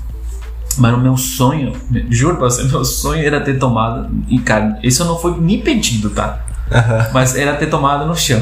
mas 0.77 0.93
o 0.93 0.97
meu 0.97 1.17
sonho, 1.17 1.73
juro 2.09 2.37
pra 2.37 2.45
você, 2.45 2.63
meu 2.63 2.83
sonho 2.83 3.25
era 3.25 3.41
ter 3.41 3.59
tomado. 3.59 4.09
E, 4.27 4.39
cara, 4.39 4.79
isso 4.81 5.03
não 5.05 5.17
foi 5.17 5.39
nem 5.39 5.61
pedido, 5.61 6.09
tá? 6.09 6.45
Uhum. 6.71 7.11
Mas 7.13 7.35
era 7.35 7.55
ter 7.55 7.67
tomado 7.67 8.05
no 8.05 8.15
chão. 8.15 8.41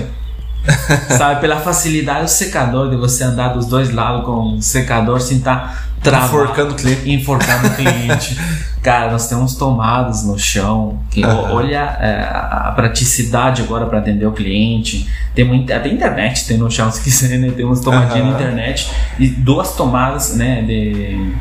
Sabe, 1.17 1.41
pela 1.41 1.59
facilidade 1.59 2.25
do 2.25 2.29
secador, 2.29 2.89
de 2.89 2.95
você 2.95 3.23
andar 3.23 3.49
dos 3.49 3.65
dois 3.65 3.93
lados 3.93 4.25
com 4.25 4.55
o 4.55 4.61
secador 4.61 5.19
sem 5.19 5.37
estar 5.37 5.55
tá 5.55 5.83
travado. 6.01 6.25
Enforcando 6.27 6.73
o 6.73 6.75
cliente. 6.75 7.09
Enforcando 7.09 7.67
o 7.67 7.75
cliente. 7.75 8.37
Cara, 8.81 9.11
nós 9.11 9.27
temos 9.27 9.55
tomadas 9.55 10.25
no 10.25 10.37
chão. 10.37 10.99
Que 11.09 11.23
uhum. 11.23 11.53
Olha 11.53 11.97
é, 12.01 12.21
a 12.23 12.73
praticidade 12.75 13.61
agora 13.61 13.85
para 13.85 13.99
atender 13.99 14.25
o 14.25 14.33
cliente. 14.33 15.09
Tem 15.33 15.45
muita, 15.45 15.77
até 15.77 15.87
internet 15.89 16.45
tem 16.45 16.57
no 16.57 16.69
chão 16.69 16.91
se 16.91 17.01
quiser, 17.01 17.37
né? 17.39 17.51
Tem 17.51 17.65
umas 17.65 17.79
tomadinhas 17.79 18.25
uhum. 18.25 18.31
na 18.31 18.35
internet 18.35 18.91
e 19.17 19.27
duas 19.27 19.75
tomadas, 19.75 20.35
né? 20.35 20.61
De, 20.63 21.33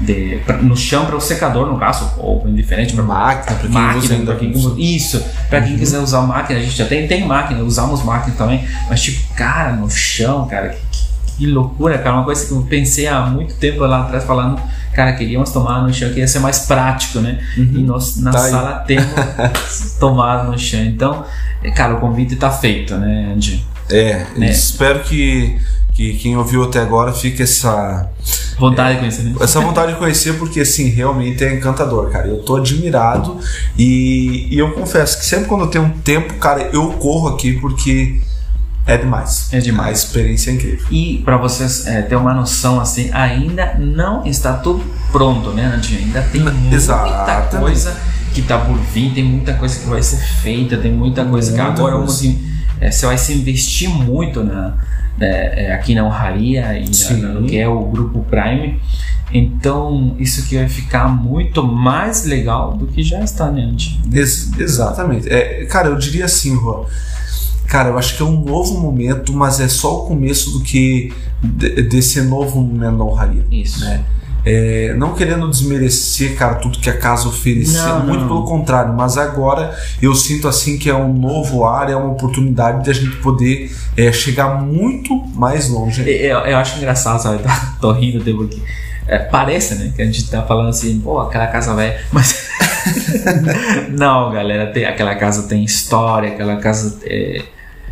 de, 0.00 0.40
pra, 0.46 0.56
no 0.58 0.76
chão 0.76 1.06
para 1.06 1.16
o 1.16 1.20
secador, 1.20 1.66
no 1.66 1.78
caso, 1.78 2.12
ou 2.18 2.46
indiferente 2.46 2.94
para 2.94 3.04
máquina, 3.04 3.44
para 3.44 3.56
quem 3.56 3.70
máquina, 3.70 3.98
usa 3.98 4.14
ainda 4.14 4.34
quem 4.36 4.50
usa, 4.52 4.74
isso, 4.78 5.24
para 5.48 5.60
quem 5.60 5.72
uhum. 5.72 5.78
quiser 5.78 5.98
usar 5.98 6.20
máquina, 6.22 6.58
a 6.58 6.62
gente 6.62 6.76
já 6.76 6.86
tem, 6.86 7.26
máquina, 7.26 7.62
usamos 7.62 8.02
máquina 8.02 8.34
também, 8.36 8.66
mas 8.88 9.02
tipo, 9.02 9.34
cara, 9.34 9.72
no 9.72 9.90
chão, 9.90 10.46
cara, 10.46 10.68
que, 10.68 11.36
que 11.36 11.46
loucura, 11.46 11.98
cara, 11.98 12.16
uma 12.16 12.24
coisa 12.24 12.46
que 12.46 12.52
eu 12.52 12.62
pensei 12.62 13.06
há 13.06 13.22
muito 13.22 13.54
tempo 13.54 13.80
lá 13.84 14.02
atrás 14.02 14.24
falando 14.24 14.60
cara, 14.98 15.12
queríamos 15.12 15.52
tomar 15.52 15.82
no 15.82 15.94
chão, 15.94 16.08
queria 16.08 16.26
ser 16.26 16.40
mais 16.40 16.60
prático, 16.60 17.20
né? 17.20 17.38
Uhum. 17.56 17.72
E 17.74 17.82
nós 17.84 18.16
na 18.16 18.32
tá 18.32 18.38
sala 18.40 18.78
aí. 18.80 18.96
temos 18.96 19.92
tomado 20.00 20.50
no 20.50 20.58
chão. 20.58 20.80
Então, 20.80 21.24
é, 21.62 21.70
cara, 21.70 21.94
o 21.94 22.00
convite 22.00 22.34
está 22.34 22.50
feito, 22.50 22.96
né, 22.96 23.32
Andy? 23.32 23.64
É, 23.88 24.26
né? 24.36 24.50
espero 24.50 25.00
que, 25.00 25.56
que 25.92 26.14
quem 26.14 26.36
ouviu 26.36 26.64
até 26.64 26.80
agora 26.80 27.12
fique 27.12 27.42
essa 27.42 28.10
vontade 28.58 28.94
de 28.94 28.98
conhecer, 29.00 29.22
né? 29.22 29.34
Essa 29.40 29.60
vontade 29.60 29.92
de 29.92 29.98
conhecer, 29.98 30.34
porque 30.34 30.60
assim, 30.60 30.88
realmente 30.88 31.44
é 31.44 31.54
encantador, 31.54 32.10
cara. 32.10 32.26
Eu 32.26 32.42
tô 32.42 32.56
admirado 32.56 33.38
e, 33.76 34.48
e 34.50 34.58
eu 34.58 34.72
confesso 34.72 35.18
que 35.18 35.24
sempre 35.24 35.46
quando 35.46 35.62
eu 35.62 35.68
tenho 35.68 35.84
um 35.84 35.90
tempo, 35.90 36.34
cara, 36.34 36.70
eu 36.72 36.92
corro 36.94 37.28
aqui 37.28 37.52
porque 37.54 38.20
é 38.86 38.96
demais. 38.96 39.48
É 39.52 39.58
demais. 39.58 39.88
A 39.88 39.92
experiência 39.92 40.50
é 40.50 40.54
incrível. 40.54 40.86
E 40.90 41.18
para 41.24 41.36
vocês 41.36 41.86
é, 41.86 42.02
ter 42.02 42.16
uma 42.16 42.32
noção 42.32 42.80
assim, 42.80 43.10
ainda 43.12 43.74
não 43.78 44.26
está 44.26 44.54
tudo 44.54 44.82
pronto, 45.12 45.50
né, 45.50 45.68
Nandinho? 45.68 46.00
Ainda 46.00 46.22
tem 46.22 46.40
muita 46.40 46.74
Exatamente. 46.74 47.56
coisa 47.58 47.96
que 48.32 48.40
está 48.40 48.58
por 48.58 48.76
vir, 48.76 49.12
tem 49.12 49.24
muita 49.24 49.54
coisa 49.54 49.78
que 49.78 49.86
vai 49.86 50.02
ser 50.02 50.16
feita, 50.16 50.76
tem 50.76 50.92
muita 50.92 51.24
coisa 51.24 51.50
muita 51.50 51.64
que 51.64 51.70
agora 51.70 51.96
coisa. 51.96 52.22
Vamos, 52.22 52.38
é, 52.80 52.90
você 52.90 53.06
vai 53.06 53.18
se 53.18 53.32
investir 53.34 53.90
muito 53.90 54.42
na, 54.42 54.68
né, 54.68 54.74
é, 55.20 55.72
aqui 55.72 55.94
na 55.94 56.04
honraria 56.04 56.78
e 56.78 56.90
na, 57.20 57.28
no 57.28 57.46
que 57.46 57.58
é 57.58 57.68
o 57.68 57.84
grupo 57.84 58.24
Prime. 58.28 58.80
Então, 59.32 60.16
isso 60.18 60.40
aqui 60.40 60.56
vai 60.56 60.68
ficar 60.68 61.08
muito 61.08 61.62
mais 61.62 62.24
legal 62.24 62.76
do 62.76 62.86
que 62.86 63.02
já 63.02 63.20
está, 63.20 63.50
né, 63.50 63.74
Ex 64.12 64.50
exatamente. 64.58 65.28
É, 65.28 65.66
cara, 65.66 65.88
eu 65.88 65.98
diria 65.98 66.24
assim, 66.24 66.56
Rô 66.56 66.86
cara, 67.68 67.90
eu 67.90 67.98
acho 67.98 68.16
que 68.16 68.22
é 68.22 68.24
um 68.24 68.42
novo 68.42 68.80
momento, 68.80 69.32
mas 69.32 69.60
é 69.60 69.68
só 69.68 70.02
o 70.02 70.06
começo 70.06 70.50
do 70.52 70.60
que 70.64 71.12
desse 71.88 72.20
novo 72.22 72.60
momento 72.60 72.96
da 72.96 73.04
honraria. 73.04 73.46
Isso. 73.52 73.84
Né? 73.84 74.02
É, 74.50 74.94
não 74.94 75.12
querendo 75.12 75.46
desmerecer, 75.46 76.34
cara, 76.34 76.54
tudo 76.54 76.78
que 76.78 76.88
a 76.88 76.96
casa 76.96 77.28
oferecia, 77.28 77.82
não, 77.82 78.06
muito 78.06 78.20
não. 78.20 78.28
pelo 78.28 78.44
contrário, 78.44 78.94
mas 78.94 79.18
agora 79.18 79.76
eu 80.00 80.14
sinto 80.14 80.48
assim 80.48 80.78
que 80.78 80.88
é 80.88 80.94
um 80.94 81.12
novo 81.12 81.66
ar, 81.66 81.90
é 81.90 81.94
uma 81.94 82.12
oportunidade 82.12 82.82
de 82.82 82.88
a 82.88 82.94
gente 82.94 83.16
poder 83.16 83.70
é, 83.94 84.10
chegar 84.10 84.62
muito 84.62 85.14
mais 85.34 85.68
longe. 85.68 86.00
Eu, 86.00 86.38
eu 86.38 86.56
acho 86.56 86.78
engraçado, 86.78 87.20
sabe? 87.20 87.42
Tô 87.78 87.92
rindo 87.92 88.22
até 88.22 88.32
porque 88.32 88.58
é, 89.06 89.18
parece, 89.18 89.74
né? 89.74 89.92
Que 89.94 90.00
a 90.00 90.06
gente 90.06 90.30
tá 90.30 90.40
falando 90.40 90.70
assim, 90.70 90.98
pô, 90.98 91.20
aquela 91.20 91.48
casa 91.48 91.74
velha, 91.74 92.00
mas. 92.10 92.48
não, 93.92 94.32
galera, 94.32 94.72
tem, 94.72 94.86
aquela 94.86 95.14
casa 95.14 95.46
tem 95.46 95.62
história, 95.62 96.30
aquela 96.30 96.56
casa. 96.56 96.98
É, 97.04 97.42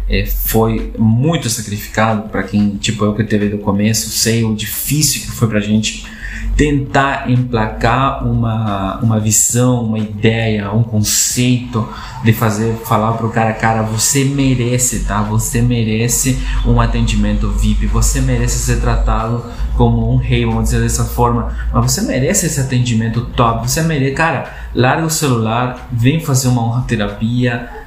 é, 0.09 0.25
foi 0.25 0.91
muito 0.97 1.51
sacrificado 1.51 2.31
para 2.31 2.43
quem, 2.45 2.77
tipo 2.77 3.05
eu 3.05 3.13
que 3.15 3.25
teve 3.25 3.51
do 3.51 3.59
começo, 3.59 4.09
sei 4.09 4.43
o 4.43 4.55
difícil 4.55 5.21
que 5.21 5.33
foi 5.33 5.49
pra 5.49 5.61
gente 5.61 6.16
tentar 6.57 7.31
emplacar 7.31 8.27
uma, 8.27 8.99
uma 9.03 9.21
visão, 9.21 9.85
uma 9.85 9.99
ideia, 9.99 10.73
um 10.73 10.83
conceito 10.83 11.87
de 12.25 12.33
fazer 12.33 12.75
falar 12.85 13.13
pro 13.13 13.29
cara, 13.29 13.53
cara, 13.53 13.83
você 13.83 14.25
merece, 14.25 15.01
tá? 15.01 15.21
Você 15.23 15.61
merece 15.61 16.39
um 16.65 16.81
atendimento 16.81 17.51
VIP, 17.51 17.87
você 17.87 18.23
merece 18.23 18.59
ser 18.59 18.81
tratado 18.81 19.45
como 19.77 20.11
um 20.11 20.17
rei, 20.17 20.47
vamos 20.47 20.65
dizer 20.65 20.81
dessa 20.81 21.05
forma, 21.05 21.55
mas 21.73 21.93
você 21.93 22.01
merece 22.01 22.47
esse 22.47 22.59
atendimento 22.59 23.27
top, 23.37 23.69
você 23.69 23.83
merece, 23.83 24.15
cara, 24.15 24.51
larga 24.75 25.05
o 25.05 25.11
celular, 25.11 25.89
vem 25.93 26.21
fazer 26.21 26.49
uma 26.49 26.81
terapia 26.83 27.86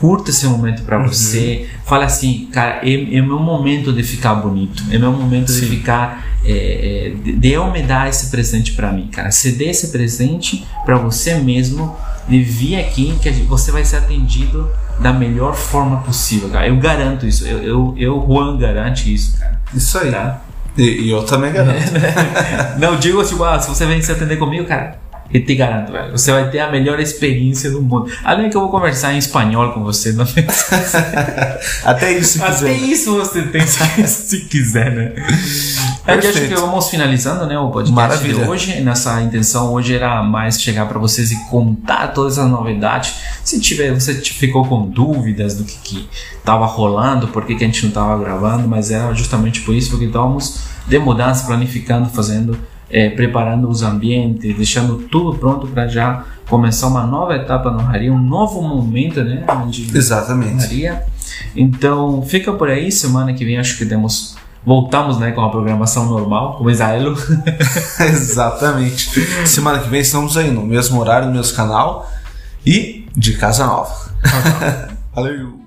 curta 0.00 0.30
esse 0.30 0.46
momento 0.46 0.82
para 0.82 0.98
uhum. 0.98 1.06
você. 1.06 1.68
Fala 1.84 2.06
assim, 2.06 2.48
cara, 2.50 2.80
é, 2.82 2.92
é 2.94 3.20
meu 3.20 3.38
momento 3.38 3.92
de 3.92 4.02
ficar 4.02 4.34
bonito. 4.34 4.82
É 4.90 4.98
meu 4.98 5.12
momento 5.12 5.52
Sim. 5.52 5.60
de 5.60 5.66
ficar. 5.66 6.26
É, 6.42 7.12
é, 7.26 7.32
de 7.32 7.52
eu 7.52 7.70
me 7.70 7.82
dar 7.82 8.08
esse 8.08 8.30
presente 8.30 8.72
para 8.72 8.90
mim, 8.90 9.08
cara. 9.08 9.30
Você 9.30 9.52
dê 9.52 9.66
esse 9.66 9.88
presente 9.88 10.66
para 10.84 10.96
você 10.96 11.34
mesmo. 11.34 11.94
De 12.28 12.42
vir 12.42 12.76
aqui 12.76 13.18
que 13.20 13.30
você 13.30 13.72
vai 13.72 13.84
ser 13.84 13.96
atendido 13.96 14.70
da 15.00 15.12
melhor 15.12 15.54
forma 15.54 15.96
possível, 16.02 16.48
cara. 16.48 16.68
Eu 16.68 16.76
garanto 16.76 17.26
isso. 17.26 17.44
Eu, 17.44 17.58
eu, 17.62 17.94
eu 17.98 18.26
Juan, 18.26 18.56
garante 18.56 19.12
isso, 19.12 19.36
cara. 19.38 19.60
Isso 19.74 19.98
aí. 19.98 20.12
Tá? 20.12 20.40
E, 20.78 20.82
e 20.82 21.10
eu 21.10 21.24
também 21.24 21.52
garanto. 21.52 21.90
Não 22.78 22.96
digo 22.98 23.24
tipo, 23.24 23.42
ah, 23.42 23.58
se 23.58 23.68
você 23.68 23.84
vem 23.84 24.00
se 24.00 24.12
atender 24.12 24.36
comigo, 24.36 24.64
cara 24.64 25.09
e 25.32 25.38
te 25.38 25.54
garanto, 25.54 25.92
velho, 25.92 26.10
você 26.10 26.32
vai 26.32 26.50
ter 26.50 26.58
a 26.58 26.70
melhor 26.70 26.98
experiência 26.98 27.70
do 27.70 27.80
mundo. 27.80 28.10
Além 28.24 28.50
que 28.50 28.56
eu 28.56 28.60
vou 28.62 28.70
conversar 28.70 29.14
em 29.14 29.18
espanhol 29.18 29.72
com 29.72 29.84
você 29.84 30.12
não 30.12 30.26
Até 31.84 32.12
isso, 32.12 32.42
Até 32.42 32.72
isso 32.72 33.16
você 33.16 33.42
tem, 33.42 33.64
se, 33.64 34.06
se 34.08 34.40
quiser, 34.46 34.90
né? 34.90 35.12
Perfeito. 36.04 36.38
acho 36.38 36.48
que 36.48 36.54
vamos 36.54 36.88
finalizando, 36.88 37.46
né, 37.46 37.56
o 37.56 37.70
podcast 37.70 37.94
Maravilha. 37.94 38.44
de 38.44 38.50
hoje. 38.50 38.80
Nossa 38.80 39.22
intenção 39.22 39.72
hoje 39.72 39.94
era 39.94 40.20
mais 40.22 40.60
chegar 40.60 40.86
para 40.86 40.98
vocês 40.98 41.30
e 41.30 41.36
contar 41.48 42.08
todas 42.08 42.36
as 42.36 42.50
novidades. 42.50 43.14
Se 43.44 43.60
tiver, 43.60 43.94
você 43.94 44.14
ficou 44.14 44.64
com 44.66 44.88
dúvidas 44.88 45.54
do 45.54 45.62
que, 45.64 45.78
que 45.78 46.08
tava 46.44 46.66
rolando, 46.66 47.28
por 47.28 47.44
que, 47.44 47.54
que 47.54 47.62
a 47.62 47.66
gente 47.66 47.84
não 47.84 47.92
tava 47.92 48.18
gravando, 48.18 48.66
mas 48.66 48.90
era 48.90 49.14
justamente 49.14 49.60
por 49.60 49.74
isso, 49.74 49.90
porque 49.90 50.06
estávamos 50.06 50.58
de 50.88 50.98
mudança, 50.98 51.46
planificando, 51.46 52.08
fazendo 52.08 52.58
é, 52.90 53.08
preparando 53.10 53.68
os 53.68 53.82
ambientes, 53.82 54.56
deixando 54.56 54.98
tudo 55.08 55.38
pronto 55.38 55.66
para 55.68 55.86
já 55.86 56.24
começar 56.48 56.88
uma 56.88 57.06
nova 57.06 57.34
etapa 57.36 57.70
na 57.70 57.88
Haria, 57.88 58.12
um 58.12 58.20
novo 58.20 58.60
momento, 58.60 59.22
né? 59.22 59.44
Exatamente. 59.94 60.64
Haria. 60.64 61.02
Então, 61.54 62.22
fica 62.22 62.52
por 62.52 62.68
aí. 62.68 62.90
Semana 62.90 63.32
que 63.32 63.44
vem 63.44 63.58
acho 63.58 63.78
que 63.78 63.86
temos 63.86 64.36
voltamos 64.64 65.18
né, 65.18 65.32
com 65.32 65.40
a 65.40 65.50
programação 65.50 66.06
normal, 66.06 66.56
como 66.56 66.70
Israel. 66.70 67.14
Exatamente. 68.00 69.10
Semana 69.46 69.78
que 69.78 69.88
vem 69.88 70.00
estamos 70.00 70.36
aí 70.36 70.50
no 70.50 70.62
mesmo 70.62 71.00
horário, 71.00 71.28
no 71.28 71.34
mesmo 71.34 71.56
canal 71.56 72.10
e 72.64 73.06
de 73.16 73.34
casa 73.36 73.66
nova. 73.66 73.94
Valeu. 75.14 75.59